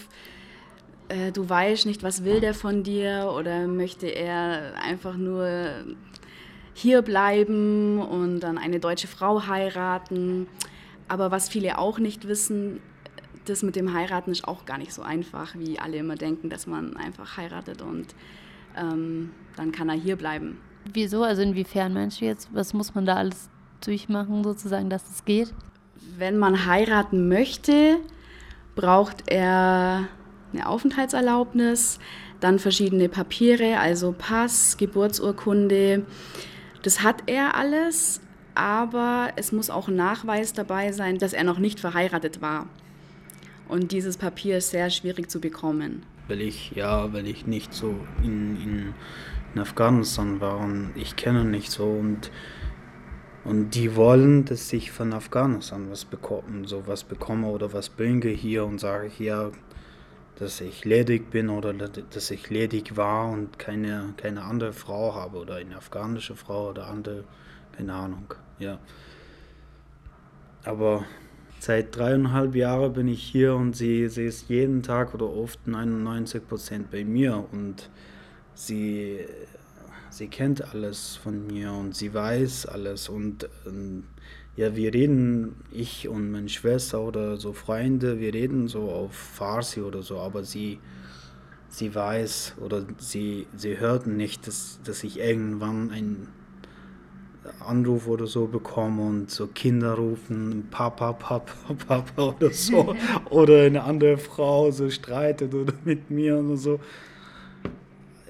äh, 1.08 1.32
du 1.32 1.48
weißt 1.48 1.86
nicht, 1.86 2.02
was 2.02 2.24
will 2.24 2.40
der 2.40 2.54
von 2.54 2.82
dir 2.82 3.32
oder 3.36 3.66
möchte 3.66 4.06
er 4.06 4.74
einfach 4.82 5.16
nur 5.16 5.70
hier 6.74 7.02
bleiben 7.02 8.00
und 8.00 8.40
dann 8.40 8.58
eine 8.58 8.80
deutsche 8.80 9.06
Frau 9.06 9.46
heiraten. 9.46 10.46
Aber 11.08 11.30
was 11.30 11.48
viele 11.48 11.78
auch 11.78 11.98
nicht 11.98 12.28
wissen, 12.28 12.80
das 13.46 13.62
mit 13.62 13.76
dem 13.76 13.94
Heiraten 13.94 14.30
ist 14.30 14.46
auch 14.46 14.66
gar 14.66 14.76
nicht 14.76 14.92
so 14.92 15.02
einfach, 15.02 15.54
wie 15.56 15.78
alle 15.78 15.96
immer 15.96 16.16
denken, 16.16 16.50
dass 16.50 16.66
man 16.66 16.96
einfach 16.96 17.36
heiratet 17.36 17.80
und 17.80 18.14
ähm, 18.76 19.30
dann 19.56 19.72
kann 19.72 19.88
er 19.88 19.96
hier 19.96 20.16
bleiben. 20.16 20.58
Wieso? 20.92 21.22
Also 21.22 21.42
inwiefern 21.42 21.92
meinst 21.92 22.20
du 22.20 22.24
jetzt, 22.24 22.48
was 22.52 22.72
muss 22.72 22.94
man 22.94 23.06
da 23.06 23.16
alles 23.16 23.48
durchmachen, 23.84 24.44
sozusagen, 24.44 24.88
dass 24.88 25.10
es 25.10 25.24
geht? 25.24 25.52
Wenn 26.16 26.38
man 26.38 26.66
heiraten 26.66 27.28
möchte, 27.28 27.98
braucht 28.74 29.24
er 29.30 30.08
eine 30.52 30.68
Aufenthaltserlaubnis, 30.68 31.98
dann 32.40 32.58
verschiedene 32.58 33.08
Papiere, 33.08 33.78
also 33.78 34.14
Pass, 34.16 34.76
Geburtsurkunde. 34.76 36.04
Das 36.82 37.02
hat 37.02 37.24
er 37.26 37.56
alles, 37.56 38.20
aber 38.54 39.32
es 39.36 39.52
muss 39.52 39.70
auch 39.70 39.88
ein 39.88 39.96
Nachweis 39.96 40.52
dabei 40.52 40.92
sein, 40.92 41.18
dass 41.18 41.32
er 41.32 41.44
noch 41.44 41.58
nicht 41.58 41.80
verheiratet 41.80 42.40
war. 42.40 42.66
Und 43.68 43.90
dieses 43.92 44.16
Papier 44.16 44.58
ist 44.58 44.70
sehr 44.70 44.90
schwierig 44.90 45.30
zu 45.30 45.40
bekommen. 45.40 46.02
Weil 46.28 46.40
ich, 46.40 46.72
ja, 46.74 47.12
weil 47.12 47.26
ich 47.26 47.46
nicht 47.46 47.72
so 47.72 47.94
in, 48.22 48.56
in, 48.62 48.94
in 49.56 49.62
Afghanistan 49.62 50.38
und 50.38 50.92
ich 50.96 51.16
kenne 51.16 51.44
nicht 51.44 51.70
so 51.70 51.86
und 51.86 52.30
und 53.44 53.76
die 53.76 53.94
wollen, 53.94 54.44
dass 54.44 54.72
ich 54.72 54.90
von 54.90 55.12
Afghanistan 55.12 55.88
was 55.88 56.04
bekomme, 56.04 56.66
so 56.66 56.86
was 56.86 57.04
bekomme 57.04 57.46
oder 57.46 57.72
was 57.72 57.88
bringe 57.88 58.28
hier 58.28 58.66
und 58.66 58.80
sage 58.80 59.08
ja, 59.20 59.50
dass 60.34 60.60
ich 60.60 60.84
ledig 60.84 61.30
bin 61.30 61.48
oder 61.48 61.72
dass 61.72 62.30
ich 62.32 62.50
ledig 62.50 62.96
war 62.96 63.30
und 63.30 63.58
keine, 63.58 64.14
keine 64.16 64.42
andere 64.42 64.72
Frau 64.72 65.14
habe 65.14 65.38
oder 65.38 65.54
eine 65.54 65.76
afghanische 65.76 66.34
Frau 66.34 66.70
oder 66.70 66.88
andere, 66.88 67.22
keine 67.76 67.94
Ahnung, 67.94 68.34
ja. 68.58 68.78
Aber 70.64 71.04
seit 71.60 71.96
dreieinhalb 71.96 72.56
Jahren 72.56 72.92
bin 72.94 73.06
ich 73.06 73.22
hier 73.22 73.54
und 73.54 73.76
sie, 73.76 74.08
sie 74.08 74.24
ist 74.24 74.48
jeden 74.48 74.82
Tag 74.82 75.14
oder 75.14 75.30
oft 75.30 75.68
99 75.68 76.46
Prozent 76.46 76.90
bei 76.90 77.04
mir 77.04 77.46
und 77.52 77.88
sie 78.56 79.20
sie 80.16 80.28
kennt 80.28 80.72
alles 80.72 81.16
von 81.16 81.46
mir 81.46 81.72
und 81.72 81.94
sie 81.94 82.12
weiß 82.12 82.66
alles 82.66 83.08
und 83.08 83.48
ähm, 83.66 84.04
ja, 84.56 84.74
wir 84.74 84.94
reden, 84.94 85.56
ich 85.70 86.08
und 86.08 86.30
meine 86.30 86.48
Schwester 86.48 87.02
oder 87.02 87.36
so 87.36 87.52
Freunde, 87.52 88.18
wir 88.18 88.32
reden 88.32 88.68
so 88.68 88.90
auf 88.90 89.14
Farsi 89.14 89.82
oder 89.82 90.02
so, 90.02 90.18
aber 90.18 90.44
sie, 90.44 90.78
sie 91.68 91.94
weiß 91.94 92.54
oder 92.60 92.86
sie, 92.96 93.46
sie 93.54 93.78
hört 93.78 94.06
nicht, 94.06 94.46
dass, 94.46 94.80
dass 94.82 95.04
ich 95.04 95.18
irgendwann 95.18 95.90
einen 95.90 96.28
Anruf 97.60 98.08
oder 98.08 98.26
so 98.26 98.46
bekomme 98.46 99.02
und 99.02 99.30
so 99.30 99.46
Kinder 99.48 99.92
rufen, 99.92 100.66
Papa, 100.70 101.12
Papa, 101.12 101.74
Papa 101.86 102.22
oder 102.22 102.50
so, 102.50 102.96
oder 103.30 103.64
eine 103.64 103.84
andere 103.84 104.16
Frau 104.16 104.70
so 104.70 104.88
streitet 104.88 105.52
oder 105.52 105.74
mit 105.84 106.10
mir 106.10 106.38
oder 106.38 106.56
so. 106.56 106.80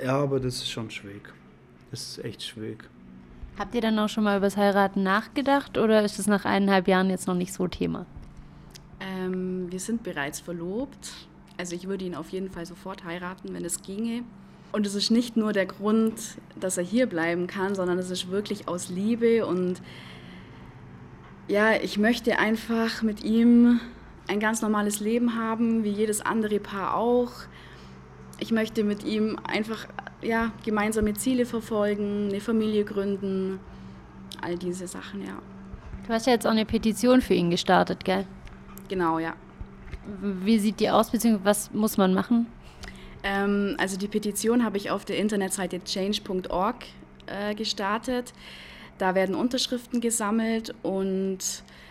Ja, 0.02 0.18
aber 0.18 0.40
das 0.40 0.56
ist 0.56 0.70
schon 0.70 0.90
schwierig. 0.90 1.32
Das 1.90 2.02
ist 2.02 2.24
echt 2.24 2.42
schwierig. 2.42 2.84
Habt 3.58 3.74
ihr 3.74 3.80
dann 3.80 3.98
auch 3.98 4.08
schon 4.08 4.24
mal 4.24 4.36
über 4.36 4.46
das 4.46 4.56
Heiraten 4.56 5.02
nachgedacht 5.02 5.78
oder 5.78 6.04
ist 6.04 6.18
es 6.18 6.26
nach 6.26 6.44
eineinhalb 6.44 6.88
Jahren 6.88 7.08
jetzt 7.08 7.26
noch 7.26 7.34
nicht 7.34 7.54
so 7.54 7.66
Thema? 7.68 8.04
Ähm, 9.00 9.70
wir 9.70 9.80
sind 9.80 10.02
bereits 10.02 10.40
verlobt. 10.40 11.12
Also 11.56 11.74
ich 11.74 11.88
würde 11.88 12.04
ihn 12.04 12.14
auf 12.14 12.28
jeden 12.30 12.50
Fall 12.50 12.66
sofort 12.66 13.04
heiraten, 13.04 13.54
wenn 13.54 13.64
es 13.64 13.82
ginge. 13.82 14.24
Und 14.72 14.86
es 14.86 14.94
ist 14.94 15.10
nicht 15.10 15.38
nur 15.38 15.54
der 15.54 15.64
Grund, 15.64 16.36
dass 16.60 16.76
er 16.76 16.84
hier 16.84 17.06
bleiben 17.06 17.46
kann, 17.46 17.74
sondern 17.74 17.98
es 17.98 18.10
ist 18.10 18.30
wirklich 18.30 18.68
aus 18.68 18.90
Liebe. 18.90 19.46
Und 19.46 19.80
ja, 21.48 21.76
ich 21.76 21.96
möchte 21.96 22.38
einfach 22.38 23.02
mit 23.02 23.24
ihm 23.24 23.80
ein 24.28 24.40
ganz 24.40 24.60
normales 24.60 25.00
Leben 25.00 25.36
haben, 25.36 25.82
wie 25.84 25.90
jedes 25.90 26.20
andere 26.20 26.58
Paar 26.58 26.94
auch. 26.94 27.32
Ich 28.38 28.52
möchte 28.52 28.84
mit 28.84 29.04
ihm 29.04 29.38
einfach 29.44 29.86
ja, 30.22 30.52
gemeinsame 30.64 31.14
Ziele 31.14 31.46
verfolgen, 31.46 32.28
eine 32.28 32.40
Familie 32.40 32.84
gründen, 32.84 33.58
all 34.40 34.56
diese 34.56 34.86
Sachen, 34.86 35.22
ja. 35.22 35.38
Du 36.06 36.12
hast 36.12 36.26
ja 36.26 36.32
jetzt 36.32 36.46
auch 36.46 36.52
eine 36.52 36.64
Petition 36.64 37.20
für 37.20 37.34
ihn 37.34 37.50
gestartet, 37.50 38.04
gell? 38.04 38.26
Genau, 38.88 39.18
ja. 39.18 39.34
Wie 40.20 40.58
sieht 40.58 40.80
die 40.80 40.90
aus, 40.90 41.10
beziehungsweise 41.10 41.44
was 41.44 41.72
muss 41.72 41.96
man 41.96 42.14
machen? 42.14 42.46
Ähm, 43.24 43.74
also 43.78 43.96
die 43.96 44.06
Petition 44.06 44.64
habe 44.64 44.76
ich 44.76 44.90
auf 44.90 45.04
der 45.04 45.18
Internetseite 45.18 45.82
change.org 45.82 46.76
äh, 47.26 47.54
gestartet. 47.54 48.32
Da 48.98 49.14
werden 49.14 49.34
Unterschriften 49.34 50.00
gesammelt 50.00 50.74
und 50.82 51.38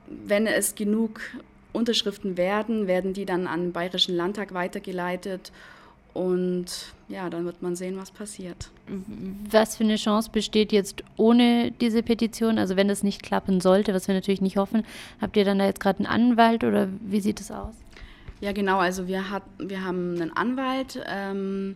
wenn 0.08 0.47
es 0.47 0.75
genug 0.75 1.19
Unterschriften 1.73 2.38
werden, 2.38 2.88
werden 2.88 3.13
die 3.13 3.25
dann 3.25 3.47
an 3.47 3.63
den 3.63 3.71
Bayerischen 3.73 4.15
Landtag 4.15 4.53
weitergeleitet 4.53 5.51
und 6.15 6.93
ja, 7.10 7.30
dann 7.30 7.43
wird 7.43 7.62
man 7.62 7.75
sehen, 7.75 7.97
was 7.97 8.10
passiert. 8.10 8.71
Was 9.51 9.75
für 9.75 9.84
eine 9.84 9.97
Chance 9.97 10.30
besteht 10.32 10.71
jetzt 10.71 11.04
ohne 11.17 11.71
diese 11.82 12.01
Petition? 12.04 12.58
Also 12.58 12.78
wenn 12.78 12.88
das 12.88 13.04
nicht 13.04 13.21
klappen 13.21 13.60
sollte, 13.60 13.93
was 13.93 14.08
wir 14.08 14.15
natürlich 14.15 14.39
nicht 14.39 14.56
hoffen, 14.56 14.86
habt 15.19 15.36
ihr 15.36 15.43
dann 15.43 15.60
da 15.60 15.65
jetzt 15.65 15.82
gerade 15.82 15.99
einen 15.99 16.08
Anwalt 16.08 16.63
oder 16.63 16.88
wie 17.01 17.19
sieht 17.19 17.41
es 17.41 17.51
aus? 17.51 17.75
Ja, 18.39 18.54
genau. 18.54 18.78
Also 18.78 19.08
wir, 19.08 19.30
hat, 19.30 19.43
wir 19.60 19.84
haben 19.84 20.15
einen 20.15 20.32
Anwalt. 20.32 21.04
Ähm, 21.06 21.75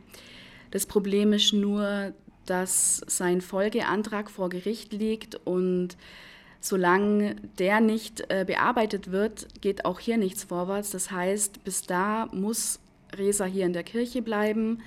das 0.71 0.85
Problem 0.85 1.33
ist 1.33 1.51
nur, 1.51 2.13
dass 2.45 3.01
sein 3.07 3.41
Folgeantrag 3.41 4.31
vor 4.31 4.47
Gericht 4.47 4.93
liegt 4.93 5.35
und 5.35 5.97
solange 6.61 7.35
der 7.57 7.81
nicht 7.81 8.23
äh, 8.29 8.45
bearbeitet 8.47 9.11
wird, 9.11 9.47
geht 9.59 9.83
auch 9.83 9.99
hier 9.99 10.17
nichts 10.17 10.45
vorwärts. 10.45 10.91
Das 10.91 11.11
heißt, 11.11 11.65
bis 11.65 11.81
da 11.81 12.29
muss 12.31 12.79
Resa 13.17 13.45
hier 13.45 13.65
in 13.65 13.73
der 13.73 13.83
Kirche 13.83 14.21
bleiben. 14.21 14.79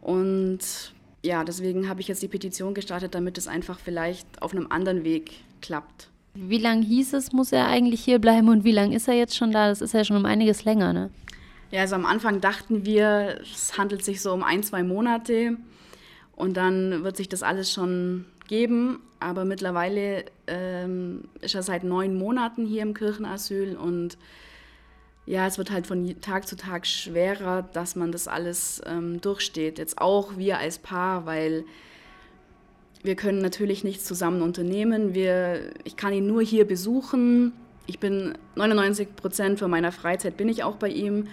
Und 0.00 0.92
ja, 1.22 1.44
deswegen 1.44 1.88
habe 1.88 2.00
ich 2.00 2.08
jetzt 2.08 2.22
die 2.22 2.28
Petition 2.28 2.74
gestartet, 2.74 3.14
damit 3.14 3.38
es 3.38 3.48
einfach 3.48 3.78
vielleicht 3.78 4.42
auf 4.42 4.52
einem 4.52 4.66
anderen 4.70 5.04
Weg 5.04 5.32
klappt. 5.60 6.08
Wie 6.34 6.58
lange 6.58 6.84
hieß 6.84 7.14
es, 7.14 7.32
muss 7.32 7.52
er 7.52 7.66
eigentlich 7.66 8.02
hier 8.04 8.18
bleiben 8.18 8.48
und 8.48 8.64
wie 8.64 8.72
lange 8.72 8.94
ist 8.94 9.08
er 9.08 9.14
jetzt 9.14 9.36
schon 9.36 9.50
da? 9.50 9.68
Das 9.68 9.80
ist 9.80 9.94
ja 9.94 10.04
schon 10.04 10.16
um 10.16 10.26
einiges 10.26 10.64
länger, 10.64 10.92
ne? 10.92 11.10
Ja, 11.70 11.82
also 11.82 11.94
am 11.94 12.06
Anfang 12.06 12.40
dachten 12.40 12.84
wir, 12.84 13.40
es 13.42 13.76
handelt 13.78 14.04
sich 14.04 14.20
so 14.20 14.32
um 14.32 14.42
ein, 14.42 14.62
zwei 14.62 14.82
Monate 14.82 15.56
und 16.34 16.56
dann 16.56 17.04
wird 17.04 17.16
sich 17.16 17.28
das 17.28 17.42
alles 17.42 17.72
schon 17.72 18.24
geben. 18.48 19.00
Aber 19.20 19.44
mittlerweile 19.44 20.24
ähm, 20.46 21.24
ist 21.40 21.54
er 21.54 21.62
seit 21.62 21.84
neun 21.84 22.16
Monaten 22.16 22.66
hier 22.66 22.82
im 22.82 22.94
Kirchenasyl 22.94 23.76
und 23.76 24.16
ja, 25.30 25.46
es 25.46 25.58
wird 25.58 25.70
halt 25.70 25.86
von 25.86 26.20
Tag 26.20 26.48
zu 26.48 26.56
Tag 26.56 26.84
schwerer, 26.84 27.62
dass 27.72 27.94
man 27.94 28.10
das 28.10 28.26
alles 28.26 28.82
ähm, 28.84 29.20
durchsteht. 29.20 29.78
Jetzt 29.78 29.98
auch 29.98 30.36
wir 30.36 30.58
als 30.58 30.80
Paar, 30.80 31.24
weil 31.24 31.64
wir 33.04 33.14
können 33.14 33.38
natürlich 33.38 33.84
nichts 33.84 34.04
zusammen 34.04 34.42
unternehmen. 34.42 35.14
Wir, 35.14 35.70
ich 35.84 35.96
kann 35.96 36.12
ihn 36.12 36.26
nur 36.26 36.42
hier 36.42 36.66
besuchen. 36.66 37.52
Ich 37.86 38.00
bin 38.00 38.36
99 38.56 39.14
Prozent 39.14 39.60
von 39.60 39.70
meiner 39.70 39.92
Freizeit 39.92 40.36
bin 40.36 40.48
ich 40.48 40.64
auch 40.64 40.74
bei 40.74 40.88
ihm. 40.88 41.28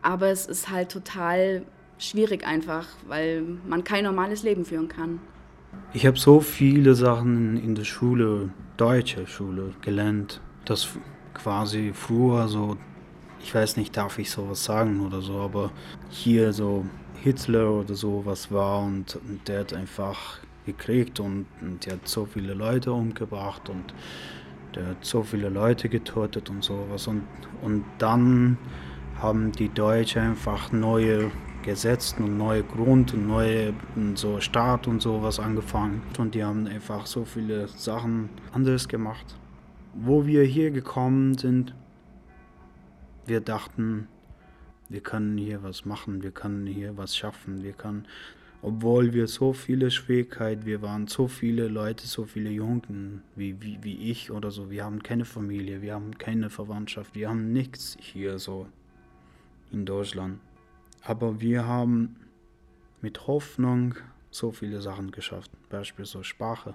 Aber 0.00 0.28
es 0.28 0.46
ist 0.46 0.70
halt 0.70 0.88
total 0.90 1.64
schwierig 1.98 2.46
einfach, 2.46 2.88
weil 3.06 3.42
man 3.68 3.84
kein 3.84 4.04
normales 4.04 4.42
Leben 4.42 4.64
führen 4.64 4.88
kann. 4.88 5.20
Ich 5.92 6.06
habe 6.06 6.18
so 6.18 6.40
viele 6.40 6.94
Sachen 6.94 7.62
in 7.62 7.74
der 7.74 7.84
Schule, 7.84 8.48
deutsche 8.78 9.26
Schule, 9.26 9.74
gelernt, 9.82 10.40
dass 10.64 10.88
quasi 11.34 11.92
früher 11.92 12.48
so 12.48 12.78
ich 13.44 13.54
weiß 13.54 13.76
nicht, 13.76 13.94
darf 13.94 14.18
ich 14.18 14.30
sowas 14.30 14.64
sagen 14.64 15.04
oder 15.04 15.20
so, 15.20 15.38
aber 15.38 15.70
hier 16.08 16.54
so 16.54 16.86
Hitler 17.22 17.70
oder 17.70 17.94
so 17.94 18.22
was 18.24 18.50
war 18.50 18.80
und, 18.82 19.16
und 19.16 19.46
der 19.46 19.60
hat 19.60 19.74
einfach 19.74 20.38
gekriegt 20.64 21.20
und, 21.20 21.44
und 21.60 21.84
der 21.84 21.94
hat 21.94 22.08
so 22.08 22.24
viele 22.24 22.54
Leute 22.54 22.90
umgebracht 22.90 23.68
und 23.68 23.92
der 24.74 24.86
hat 24.86 25.04
so 25.04 25.22
viele 25.22 25.50
Leute 25.50 25.90
getötet 25.90 26.48
und 26.48 26.64
sowas. 26.64 27.06
Und, 27.06 27.24
und 27.60 27.84
dann 27.98 28.56
haben 29.20 29.52
die 29.52 29.68
Deutschen 29.68 30.22
einfach 30.22 30.72
neue 30.72 31.30
Gesetze 31.62 32.22
und 32.22 32.38
neue 32.38 32.62
Grund 32.62 33.12
und 33.12 33.26
neue 33.26 33.74
so 34.14 34.40
Staat 34.40 34.86
und 34.88 35.02
sowas 35.02 35.38
angefangen. 35.38 36.00
Und 36.16 36.34
die 36.34 36.42
haben 36.42 36.66
einfach 36.66 37.04
so 37.04 37.26
viele 37.26 37.68
Sachen 37.68 38.30
anders 38.52 38.88
gemacht. 38.88 39.36
Wo 39.92 40.24
wir 40.24 40.44
hier 40.44 40.70
gekommen 40.70 41.36
sind, 41.36 41.74
wir 43.26 43.40
dachten, 43.40 44.08
wir 44.88 45.00
können 45.00 45.38
hier 45.38 45.62
was 45.62 45.84
machen, 45.84 46.22
wir 46.22 46.30
können 46.30 46.66
hier 46.66 46.96
was 46.96 47.16
schaffen, 47.16 47.62
wir 47.62 47.72
können, 47.72 48.06
obwohl 48.62 49.12
wir 49.12 49.26
so 49.28 49.52
viele 49.52 49.90
Schwierigkeiten, 49.90 50.66
wir 50.66 50.82
waren 50.82 51.06
so 51.06 51.28
viele 51.28 51.68
Leute, 51.68 52.06
so 52.06 52.24
viele 52.24 52.50
Jungen 52.50 53.22
wie, 53.34 53.60
wie, 53.60 53.78
wie 53.82 54.10
ich 54.10 54.30
oder 54.30 54.50
so, 54.50 54.70
wir 54.70 54.84
haben 54.84 55.02
keine 55.02 55.24
Familie, 55.24 55.82
wir 55.82 55.94
haben 55.94 56.16
keine 56.18 56.50
Verwandtschaft, 56.50 57.14
wir 57.14 57.28
haben 57.28 57.52
nichts 57.52 57.96
hier 58.00 58.38
so 58.38 58.66
in 59.72 59.84
Deutschland. 59.86 60.40
Aber 61.02 61.40
wir 61.40 61.66
haben 61.66 62.16
mit 63.02 63.26
Hoffnung 63.26 63.94
so 64.30 64.50
viele 64.50 64.80
Sachen 64.80 65.10
geschafft, 65.10 65.50
beispielsweise 65.68 66.24
Sprache. 66.24 66.74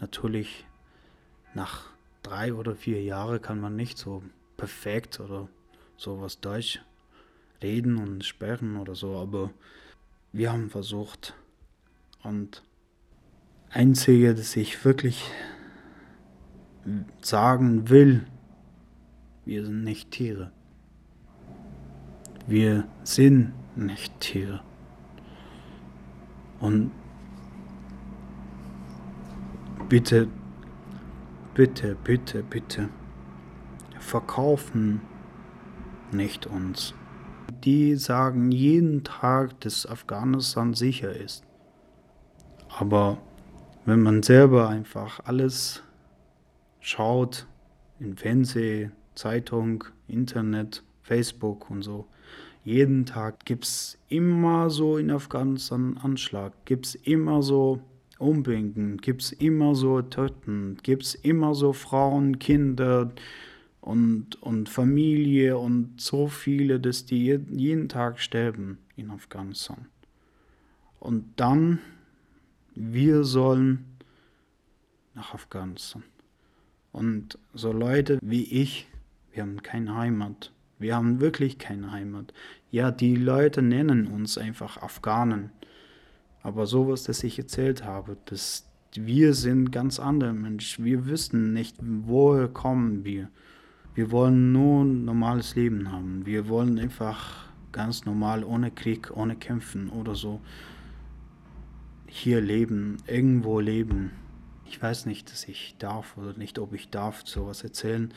Natürlich 0.00 0.66
nach 1.54 1.86
drei 2.22 2.52
oder 2.52 2.74
vier 2.74 3.02
Jahren 3.02 3.40
kann 3.40 3.60
man 3.60 3.76
nicht 3.76 3.96
so 3.96 4.22
perfekt 4.56 5.20
oder 5.20 5.48
sowas 5.96 6.40
Deutsch 6.40 6.80
reden 7.62 7.96
und 7.96 8.24
sprechen 8.24 8.76
oder 8.76 8.94
so, 8.94 9.16
aber 9.16 9.50
wir 10.32 10.52
haben 10.52 10.70
versucht. 10.70 11.34
Und 12.22 12.62
einzige, 13.70 14.34
das 14.34 14.56
ich 14.56 14.84
wirklich 14.84 15.30
sagen 17.20 17.88
will, 17.88 18.26
wir 19.44 19.64
sind 19.64 19.84
nicht 19.84 20.10
Tiere. 20.10 20.52
Wir 22.46 22.86
sind 23.04 23.52
nicht 23.76 24.20
Tiere. 24.20 24.62
Und 26.60 26.90
bitte, 29.88 30.28
bitte, 31.54 31.96
bitte, 32.04 32.42
bitte, 32.42 32.88
verkaufen 33.98 35.00
nicht 36.14 36.46
uns. 36.46 36.94
Die 37.64 37.96
sagen 37.96 38.50
jeden 38.50 39.04
Tag, 39.04 39.60
dass 39.60 39.86
Afghanistan 39.86 40.74
sicher 40.74 41.14
ist. 41.14 41.44
Aber 42.68 43.18
wenn 43.84 44.00
man 44.00 44.22
selber 44.22 44.68
einfach 44.68 45.20
alles 45.24 45.82
schaut, 46.80 47.46
in 48.00 48.16
Fernsehen, 48.16 48.92
Zeitung, 49.14 49.84
Internet, 50.08 50.82
Facebook 51.02 51.70
und 51.70 51.82
so, 51.82 52.06
jeden 52.64 53.04
Tag 53.04 53.44
gibt 53.44 53.64
es 53.64 53.98
immer 54.08 54.70
so 54.70 54.96
in 54.96 55.10
Afghanistan 55.10 55.98
Anschlag, 56.02 56.52
gibt 56.64 56.86
es 56.86 56.94
immer 56.94 57.42
so 57.42 57.80
Umbringen, 58.18 58.96
gibt 58.98 59.22
es 59.22 59.32
immer 59.32 59.74
so 59.74 60.00
Töten, 60.00 60.78
gibt 60.82 61.02
es 61.02 61.14
immer 61.14 61.54
so 61.54 61.72
Frauen, 61.72 62.38
Kinder, 62.38 63.12
und, 63.84 64.40
und 64.42 64.70
Familie 64.70 65.58
und 65.58 66.00
so 66.00 66.26
viele, 66.26 66.80
dass 66.80 67.04
die 67.04 67.26
jeden 67.50 67.90
Tag 67.90 68.18
sterben 68.18 68.78
in 68.96 69.10
Afghanistan. 69.10 69.88
Und 70.98 71.26
dann, 71.36 71.80
wir 72.74 73.24
sollen 73.24 73.84
nach 75.14 75.34
Afghanistan. 75.34 76.02
Und 76.92 77.38
so 77.52 77.72
Leute 77.72 78.18
wie 78.22 78.44
ich, 78.44 78.88
wir 79.32 79.42
haben 79.42 79.62
keine 79.62 79.94
Heimat. 79.94 80.50
Wir 80.78 80.96
haben 80.96 81.20
wirklich 81.20 81.58
keine 81.58 81.92
Heimat. 81.92 82.32
Ja, 82.70 82.90
die 82.90 83.16
Leute 83.16 83.60
nennen 83.60 84.06
uns 84.06 84.38
einfach 84.38 84.78
Afghanen. 84.78 85.50
Aber 86.42 86.66
sowas, 86.66 87.02
das 87.02 87.22
ich 87.22 87.38
erzählt 87.38 87.84
habe, 87.84 88.16
das, 88.24 88.66
wir 88.94 89.34
sind 89.34 89.72
ganz 89.72 90.00
andere 90.00 90.32
Menschen. 90.32 90.86
Wir 90.86 91.04
wissen 91.04 91.52
nicht, 91.52 91.76
woher 91.82 92.48
kommen 92.48 93.04
wir. 93.04 93.28
Wir 93.94 94.10
wollen 94.10 94.52
nur 94.52 94.84
ein 94.84 95.04
normales 95.04 95.54
Leben 95.54 95.92
haben. 95.92 96.26
Wir 96.26 96.48
wollen 96.48 96.78
einfach 96.78 97.46
ganz 97.70 98.04
normal, 98.04 98.42
ohne 98.42 98.70
Krieg, 98.70 99.16
ohne 99.16 99.36
Kämpfen 99.36 99.88
oder 99.88 100.14
so 100.14 100.40
hier 102.06 102.40
leben, 102.40 102.96
irgendwo 103.06 103.60
leben. 103.60 104.12
Ich 104.66 104.82
weiß 104.82 105.06
nicht, 105.06 105.30
dass 105.30 105.46
ich 105.46 105.76
darf 105.78 106.16
oder 106.16 106.32
nicht, 106.34 106.58
ob 106.58 106.72
ich 106.72 106.90
darf 106.90 107.22
sowas 107.24 107.62
erzählen. 107.62 108.12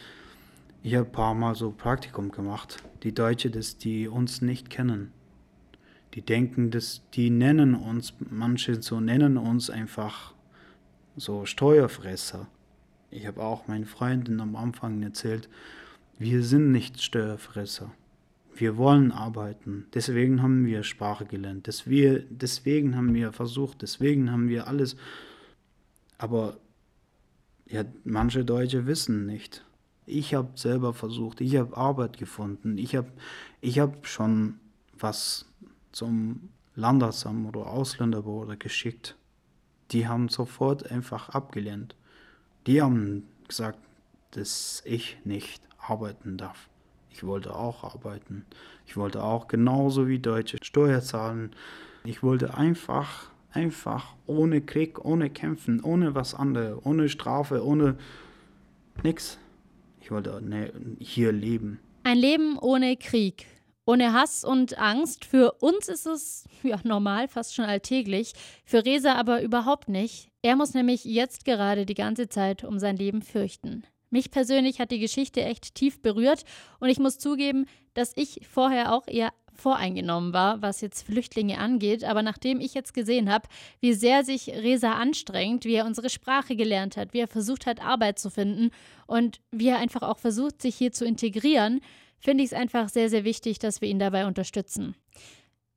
Ich 0.82 0.96
habe 0.96 1.08
ein 1.08 1.12
paar 1.12 1.34
Mal 1.34 1.56
so 1.56 1.72
Praktikum 1.72 2.32
gemacht. 2.32 2.78
Die 3.04 3.14
Deutsche, 3.14 3.50
dass 3.52 3.78
die 3.78 4.08
uns 4.08 4.42
nicht 4.42 4.70
kennen. 4.70 5.12
Die 6.14 6.22
denken, 6.22 6.72
dass 6.72 7.02
die 7.14 7.30
nennen 7.30 7.76
uns, 7.76 8.14
manche 8.20 8.82
so 8.82 9.00
nennen 9.00 9.38
uns 9.38 9.70
einfach 9.70 10.34
so 11.16 11.46
Steuerfresser. 11.46 12.48
Ich 13.10 13.26
habe 13.26 13.42
auch 13.42 13.68
meinen 13.68 13.86
Freunden 13.86 14.40
am 14.42 14.56
Anfang 14.56 15.02
erzählt, 15.02 15.50
wir 16.20 16.44
sind 16.44 16.72
nicht 16.72 17.02
Steuerfresser. 17.02 17.92
Wir 18.56 18.76
wollen 18.78 19.12
arbeiten. 19.12 19.86
Deswegen 19.94 20.42
haben 20.42 20.66
wir 20.66 20.84
Sprache 20.84 21.26
gelernt. 21.26 21.68
Deswegen 21.68 22.96
haben 22.96 23.14
wir 23.14 23.32
versucht. 23.32 23.84
Deswegen 23.84 24.32
haben 24.32 24.50
wir 24.50 24.68
alles. 24.68 24.96
Aber 26.18 26.58
ja, 27.68 27.84
manche 28.04 28.44
Deutsche 28.44 28.88
wissen 28.88 29.28
nicht. 29.28 29.64
Ich 30.08 30.34
habe 30.34 30.50
selber 30.56 30.94
versucht. 30.94 31.40
Ich 31.42 31.56
habe 31.56 31.78
Arbeit 31.78 32.18
gefunden. 32.18 32.80
Ich 32.80 32.96
habe 32.96 33.12
ich 33.62 33.78
hab 33.78 34.08
schon 34.08 34.56
was 34.98 35.46
zum 35.92 36.50
Landesamt 36.76 37.56
oder 37.56 37.68
Ausländerbehörde 37.68 38.58
geschickt. 38.58 39.16
Die 39.92 40.08
haben 40.08 40.30
sofort 40.30 40.90
einfach 40.92 41.30
abgelehnt. 41.30 41.96
Die 42.68 42.82
haben 42.82 43.24
gesagt, 43.48 43.80
dass 44.32 44.82
ich 44.86 45.18
nicht 45.24 45.62
arbeiten 45.78 46.38
darf. 46.38 46.70
Ich 47.10 47.24
wollte 47.24 47.56
auch 47.56 47.86
arbeiten. 47.86 48.46
Ich 48.86 48.98
wollte 48.98 49.24
auch 49.24 49.48
genauso 49.48 50.08
wie 50.10 50.20
Deutsche 50.20 50.58
Steuer 50.62 51.02
zahlen. 51.02 51.56
Ich 52.04 52.22
wollte 52.24 52.56
einfach, 52.56 53.32
einfach 53.52 54.16
ohne 54.26 54.62
Krieg, 54.62 55.04
ohne 55.04 55.30
Kämpfen, 55.30 55.82
ohne 55.82 56.14
was 56.14 56.36
anderes, 56.36 56.78
ohne 56.84 57.08
Strafe, 57.08 57.66
ohne 57.66 57.98
nichts. 59.02 59.40
Ich 60.02 60.12
wollte 60.12 60.42
ne, 60.42 60.74
hier 61.00 61.32
leben. 61.32 61.80
Ein 62.04 62.18
Leben 62.18 62.60
ohne 62.60 62.98
Krieg. 62.98 63.48
Ohne 63.86 64.12
Hass 64.12 64.44
und 64.44 64.78
Angst. 64.78 65.24
Für 65.24 65.54
uns 65.62 65.88
ist 65.88 66.06
es 66.06 66.44
ja 66.64 66.80
normal, 66.84 67.30
fast 67.30 67.56
schon 67.56 67.64
alltäglich. 67.64 68.34
Für 68.66 68.86
Resa 68.86 69.16
aber 69.16 69.42
überhaupt 69.42 69.88
nicht. 69.88 70.30
Er 70.48 70.56
muss 70.56 70.74
nämlich 70.74 71.04
jetzt 71.04 71.44
gerade 71.44 71.86
die 71.86 71.94
ganze 71.94 72.30
Zeit 72.30 72.64
um 72.64 72.80
sein 72.80 72.96
Leben 72.96 73.22
fürchten. 73.22 73.84
Mich 74.10 74.32
persönlich 74.32 74.80
hat 74.80 74.92
die 74.92 75.00
Geschichte 75.00 75.44
echt 75.44 75.76
tief 75.76 76.02
berührt 76.02 76.46
und 76.80 76.88
ich 76.88 77.00
muss 77.00 77.20
zugeben, 77.20 77.66
dass 77.96 78.14
ich 78.16 78.40
vorher 78.50 78.94
auch 78.94 79.08
eher 79.08 79.34
voreingenommen 79.54 80.32
war, 80.32 80.62
was 80.62 80.80
jetzt 80.80 81.06
Flüchtlinge 81.06 81.58
angeht. 81.58 82.06
Aber 82.06 82.22
nachdem 82.22 82.62
ich 82.62 82.74
jetzt 82.74 82.94
gesehen 82.94 83.30
habe, 83.30 83.50
wie 83.82 83.92
sehr 83.92 84.24
sich 84.24 84.48
Reza 84.48 84.94
anstrengt, 84.94 85.66
wie 85.66 85.74
er 85.74 85.86
unsere 85.86 86.10
Sprache 86.10 86.56
gelernt 86.56 86.96
hat, 86.96 87.14
wie 87.14 87.20
er 87.20 87.28
versucht 87.28 87.66
hat, 87.66 87.84
Arbeit 87.84 88.18
zu 88.18 88.30
finden 88.30 88.72
und 89.06 89.42
wie 89.52 89.68
er 89.68 89.80
einfach 89.80 90.04
auch 90.04 90.18
versucht, 90.18 90.62
sich 90.62 90.78
hier 90.78 90.94
zu 90.94 91.04
integrieren, 91.04 91.82
finde 92.20 92.46
ich 92.46 92.52
es 92.52 92.58
einfach 92.58 92.88
sehr, 92.88 93.10
sehr 93.10 93.26
wichtig, 93.26 93.60
dass 93.60 93.82
wir 93.82 93.90
ihn 93.90 94.00
dabei 94.00 94.26
unterstützen. 94.26 94.96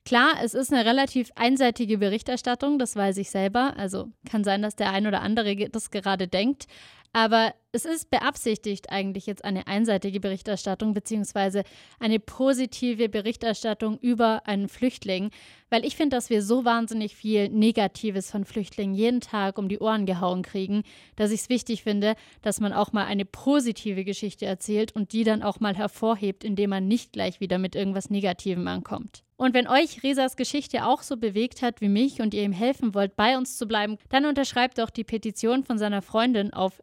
Klar, 0.05 0.35
es 0.43 0.55
ist 0.55 0.73
eine 0.73 0.85
relativ 0.85 1.31
einseitige 1.35 1.99
Berichterstattung, 1.99 2.79
das 2.79 2.97
weiß 2.97 3.19
ich 3.19 3.31
selber. 3.31 3.75
Also 3.77 4.09
kann 4.29 4.45
sein, 4.45 4.63
dass 4.63 4.77
der 4.77 4.91
ein 4.91 5.07
oder 5.07 5.21
andere 5.21 5.55
das 5.69 5.91
gerade 5.91 6.27
denkt. 6.27 6.67
Aber 7.13 7.55
es 7.73 7.85
ist 7.85 8.11
beabsichtigt 8.11 8.91
eigentlich 8.91 9.27
jetzt 9.27 9.45
eine 9.45 9.67
einseitige 9.67 10.21
Berichterstattung 10.21 10.93
beziehungsweise 10.93 11.63
eine 11.99 12.19
positive 12.19 13.09
Berichterstattung 13.09 13.99
über 13.99 14.47
einen 14.47 14.69
Flüchtling, 14.69 15.31
weil 15.71 15.85
ich 15.85 15.97
finde, 15.97 16.17
dass 16.17 16.31
wir 16.31 16.43
so 16.43 16.65
wahnsinnig 16.65 17.15
viel 17.15 17.49
Negatives 17.49 18.31
von 18.31 18.45
Flüchtlingen 18.45 18.95
jeden 18.95 19.21
Tag 19.21 19.57
um 19.57 19.69
die 19.69 19.79
Ohren 19.79 20.05
gehauen 20.05 20.43
kriegen, 20.43 20.83
dass 21.15 21.31
ich 21.31 21.43
es 21.43 21.49
wichtig 21.49 21.85
finde, 21.85 22.17
dass 22.43 22.61
man 22.61 22.73
auch 22.73 22.93
mal 22.93 23.05
eine 23.05 23.25
positive 23.25 24.05
Geschichte 24.05 24.47
erzählt 24.47 24.95
und 24.97 25.13
die 25.13 25.23
dann 25.23 25.43
auch 25.43 25.61
mal 25.61 25.77
hervorhebt, 25.77 26.43
indem 26.43 26.71
man 26.71 26.89
nicht 26.89 27.13
gleich 27.13 27.41
wieder 27.41 27.59
mit 27.59 27.77
irgendwas 27.77 28.11
Negativem 28.11 28.67
ankommt. 28.67 29.23
Und 29.41 29.55
wenn 29.55 29.69
euch 29.69 30.03
Resas 30.03 30.37
Geschichte 30.37 30.85
auch 30.85 31.01
so 31.01 31.17
bewegt 31.17 31.63
hat 31.63 31.81
wie 31.81 31.89
mich 31.89 32.21
und 32.21 32.35
ihr 32.35 32.43
ihm 32.43 32.53
helfen 32.53 32.93
wollt, 32.93 33.17
bei 33.17 33.39
uns 33.39 33.57
zu 33.57 33.67
bleiben, 33.67 33.97
dann 34.11 34.27
unterschreibt 34.27 34.77
doch 34.77 34.91
die 34.91 35.03
Petition 35.03 35.65
von 35.65 35.79
seiner 35.79 36.03
Freundin 36.03 36.53
auf 36.53 36.83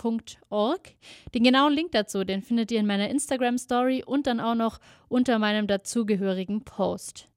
changes.org. 0.00 0.80
Den 1.34 1.44
genauen 1.44 1.72
Link 1.72 1.92
dazu, 1.92 2.24
den 2.24 2.42
findet 2.42 2.70
ihr 2.70 2.80
in 2.80 2.86
meiner 2.86 3.10
Instagram 3.10 3.58
Story 3.58 4.02
und 4.04 4.26
dann 4.26 4.40
auch 4.40 4.54
noch 4.54 4.78
unter 5.08 5.38
meinem 5.38 5.66
dazugehörigen 5.66 6.64
Post. 6.64 7.28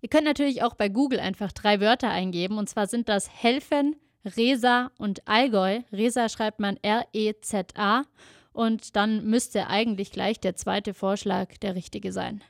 Ihr 0.00 0.08
könnt 0.08 0.24
natürlich 0.24 0.62
auch 0.62 0.74
bei 0.74 0.88
Google 0.88 1.20
einfach 1.20 1.52
drei 1.52 1.80
Wörter 1.80 2.10
eingeben 2.10 2.58
und 2.58 2.68
zwar 2.68 2.86
sind 2.86 3.08
das 3.08 3.30
helfen, 3.30 3.96
Resa 4.24 4.90
und 4.98 5.26
Allgäu. 5.26 5.80
Resa 5.92 6.28
schreibt 6.28 6.60
man 6.60 6.76
R-E-Z-A 6.82 8.04
und 8.52 8.96
dann 8.96 9.24
müsste 9.24 9.68
eigentlich 9.68 10.12
gleich 10.12 10.38
der 10.40 10.56
zweite 10.56 10.94
Vorschlag 10.94 11.56
der 11.58 11.74
richtige 11.74 12.12
sein. 12.12 12.42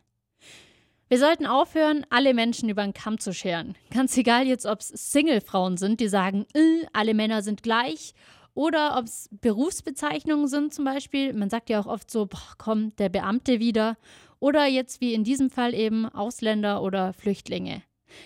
Wir 1.08 1.18
sollten 1.18 1.44
aufhören, 1.46 2.06
alle 2.08 2.32
Menschen 2.32 2.70
über 2.70 2.82
den 2.82 2.94
Kamm 2.94 3.18
zu 3.18 3.34
scheren. 3.34 3.76
Ganz 3.92 4.16
egal 4.16 4.46
jetzt, 4.46 4.64
ob 4.64 4.80
es 4.80 4.88
Single-Frauen 4.88 5.76
sind, 5.76 6.00
die 6.00 6.08
sagen, 6.08 6.46
äh, 6.54 6.86
alle 6.94 7.12
Männer 7.12 7.42
sind 7.42 7.62
gleich, 7.62 8.14
oder 8.54 8.98
ob 8.98 9.06
es 9.06 9.28
Berufsbezeichnungen 9.32 10.48
sind 10.48 10.74
zum 10.74 10.84
Beispiel. 10.84 11.32
Man 11.32 11.50
sagt 11.50 11.70
ja 11.70 11.80
auch 11.80 11.86
oft 11.86 12.10
so, 12.10 12.26
boah, 12.26 12.54
komm, 12.58 12.94
der 12.96 13.08
Beamte 13.08 13.60
wieder. 13.60 13.96
Oder 14.40 14.66
jetzt 14.66 15.00
wie 15.00 15.14
in 15.14 15.24
diesem 15.24 15.50
Fall 15.50 15.74
eben 15.74 16.06
Ausländer 16.06 16.82
oder 16.82 17.12
Flüchtlinge. 17.12 17.82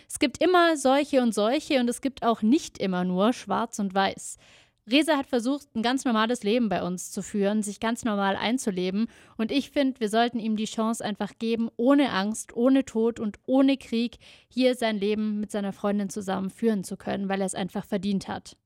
Es 0.09 0.19
gibt 0.19 0.43
immer 0.43 0.77
solche 0.77 1.23
und 1.23 1.35
solche 1.35 1.79
und 1.79 1.89
es 1.89 2.01
gibt 2.01 2.25
auch 2.25 2.43
nicht 2.43 2.79
immer 2.79 3.05
nur 3.05 3.33
schwarz 3.33 3.79
und 3.79 3.95
weiß. 3.95 4.39
Reza 4.89 5.17
hat 5.17 5.27
versucht, 5.27 5.75
ein 5.75 5.83
ganz 5.83 6.05
normales 6.05 6.45
Leben 6.45 6.69
bei 6.69 6.83
uns 6.83 7.11
zu 7.11 7.21
führen, 7.21 7.65
sich 7.65 7.81
ganz 7.81 8.05
normal 8.05 8.37
einzuleben. 8.37 9.09
Und 9.37 9.51
ich 9.51 9.71
finde, 9.71 9.99
wir 9.99 10.09
sollten 10.09 10.39
ihm 10.39 10.57
die 10.57 10.67
Chance 10.67 11.05
einfach 11.05 11.33
geben, 11.41 11.71
ohne 11.77 12.13
Angst, 12.13 12.55
ohne 12.55 12.85
Tod 12.85 13.19
und 13.19 13.39
ohne 13.47 13.77
Krieg 13.79 14.19
hier 14.49 14.77
sein 14.77 14.97
Leben 14.97 15.41
mit 15.41 15.51
seiner 15.51 15.73
Freundin 15.73 16.09
zusammen 16.09 16.51
führen 16.51 16.85
zu 16.85 16.97
können, 16.97 17.29
weil 17.29 17.41
er 17.41 17.47
es 17.47 17.57
einfach 17.57 17.85
verdient 17.85 18.29
hat. 18.29 18.57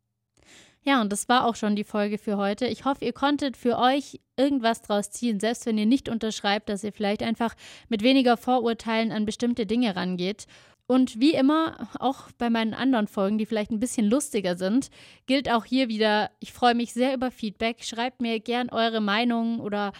Ja, 0.82 1.02
und 1.02 1.12
das 1.12 1.28
war 1.28 1.44
auch 1.44 1.56
schon 1.56 1.76
die 1.76 1.84
Folge 1.84 2.16
für 2.16 2.38
heute. 2.38 2.66
Ich 2.66 2.86
hoffe, 2.86 3.04
ihr 3.04 3.12
konntet 3.12 3.56
für 3.56 3.78
euch 3.78 4.18
irgendwas 4.36 4.80
draus 4.80 5.10
ziehen, 5.10 5.38
selbst 5.38 5.66
wenn 5.66 5.76
ihr 5.76 5.84
nicht 5.86 6.08
unterschreibt, 6.08 6.70
dass 6.70 6.84
ihr 6.84 6.92
vielleicht 6.92 7.22
einfach 7.22 7.54
mit 7.88 8.02
weniger 8.02 8.38
Vorurteilen 8.38 9.12
an 9.12 9.26
bestimmte 9.26 9.66
Dinge 9.66 9.94
rangeht. 9.94 10.46
Und 10.86 11.20
wie 11.20 11.34
immer, 11.34 11.88
auch 12.00 12.32
bei 12.36 12.50
meinen 12.50 12.74
anderen 12.74 13.06
Folgen, 13.06 13.38
die 13.38 13.46
vielleicht 13.46 13.70
ein 13.70 13.78
bisschen 13.78 14.08
lustiger 14.08 14.56
sind, 14.56 14.90
gilt 15.26 15.48
auch 15.48 15.64
hier 15.64 15.88
wieder, 15.88 16.30
ich 16.40 16.52
freue 16.52 16.74
mich 16.74 16.92
sehr 16.92 17.14
über 17.14 17.30
Feedback. 17.30 17.84
Schreibt 17.84 18.20
mir 18.20 18.40
gern 18.40 18.70
eure 18.70 19.00
Meinung 19.00 19.60
oder 19.60 19.92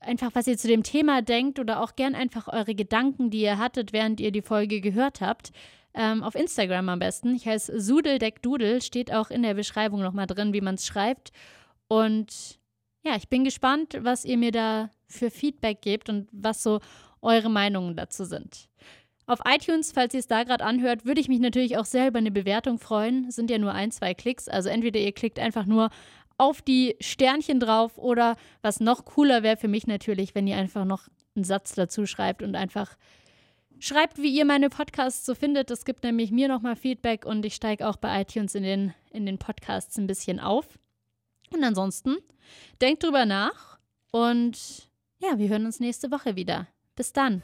einfach, 0.00 0.30
was 0.32 0.46
ihr 0.46 0.56
zu 0.56 0.68
dem 0.68 0.82
Thema 0.82 1.22
denkt 1.22 1.58
oder 1.58 1.82
auch 1.82 1.96
gern 1.96 2.14
einfach 2.14 2.48
eure 2.48 2.74
Gedanken, 2.74 3.30
die 3.30 3.42
ihr 3.42 3.58
hattet, 3.58 3.92
während 3.92 4.20
ihr 4.20 4.32
die 4.32 4.42
Folge 4.42 4.80
gehört 4.80 5.20
habt. 5.20 5.50
Ähm, 5.96 6.24
auf 6.24 6.34
Instagram 6.34 6.88
am 6.88 6.98
besten. 6.98 7.34
Ich 7.34 7.46
heiße 7.46 7.80
Sudeldeckdudel, 7.80 8.82
steht 8.82 9.12
auch 9.12 9.30
in 9.30 9.42
der 9.42 9.54
Beschreibung 9.54 10.02
nochmal 10.02 10.26
drin, 10.26 10.52
wie 10.52 10.60
man 10.60 10.74
es 10.74 10.86
schreibt. 10.86 11.30
Und 11.86 12.58
ja, 13.04 13.16
ich 13.16 13.28
bin 13.28 13.44
gespannt, 13.44 13.98
was 14.00 14.24
ihr 14.24 14.36
mir 14.36 14.50
da 14.50 14.90
für 15.06 15.30
Feedback 15.30 15.82
gebt 15.82 16.08
und 16.08 16.28
was 16.32 16.62
so 16.62 16.80
eure 17.22 17.48
Meinungen 17.48 17.96
dazu 17.96 18.24
sind. 18.24 18.68
Auf 19.26 19.40
iTunes, 19.46 19.92
falls 19.92 20.12
ihr 20.12 20.20
es 20.20 20.26
da 20.26 20.42
gerade 20.42 20.64
anhört, 20.64 21.06
würde 21.06 21.20
ich 21.20 21.28
mich 21.28 21.40
natürlich 21.40 21.78
auch 21.78 21.86
sehr 21.86 22.08
über 22.08 22.18
eine 22.18 22.30
Bewertung 22.30 22.78
freuen. 22.78 23.30
Sind 23.30 23.50
ja 23.50 23.58
nur 23.58 23.72
ein, 23.72 23.90
zwei 23.90 24.12
Klicks. 24.12 24.48
Also 24.48 24.68
entweder 24.68 25.00
ihr 25.00 25.12
klickt 25.12 25.38
einfach 25.38 25.64
nur 25.64 25.90
auf 26.36 26.60
die 26.60 26.96
Sternchen 27.00 27.60
drauf 27.60 27.96
oder 27.96 28.36
was 28.60 28.80
noch 28.80 29.04
cooler 29.04 29.42
wäre 29.42 29.56
für 29.56 29.68
mich 29.68 29.86
natürlich, 29.86 30.34
wenn 30.34 30.46
ihr 30.46 30.56
einfach 30.56 30.84
noch 30.84 31.08
einen 31.36 31.44
Satz 31.44 31.74
dazu 31.74 32.06
schreibt 32.06 32.42
und 32.42 32.54
einfach 32.54 32.96
schreibt, 33.78 34.18
wie 34.18 34.34
ihr 34.34 34.44
meine 34.44 34.70
Podcasts 34.70 35.24
so 35.24 35.34
findet. 35.34 35.70
Das 35.70 35.84
gibt 35.84 36.04
nämlich 36.04 36.30
mir 36.30 36.48
nochmal 36.48 36.76
Feedback 36.76 37.24
und 37.26 37.44
ich 37.44 37.54
steige 37.54 37.86
auch 37.88 37.96
bei 37.96 38.22
iTunes 38.22 38.54
in 38.54 38.62
den, 38.62 38.94
in 39.10 39.26
den 39.26 39.38
Podcasts 39.38 39.96
ein 39.98 40.06
bisschen 40.06 40.40
auf. 40.40 40.78
Und 41.50 41.62
ansonsten 41.62 42.16
denkt 42.80 43.02
drüber 43.02 43.26
nach 43.26 43.78
und 44.10 44.90
ja, 45.18 45.38
wir 45.38 45.48
hören 45.48 45.66
uns 45.66 45.80
nächste 45.80 46.10
Woche 46.10 46.36
wieder. 46.36 46.66
Bis 46.96 47.12
dann. 47.12 47.42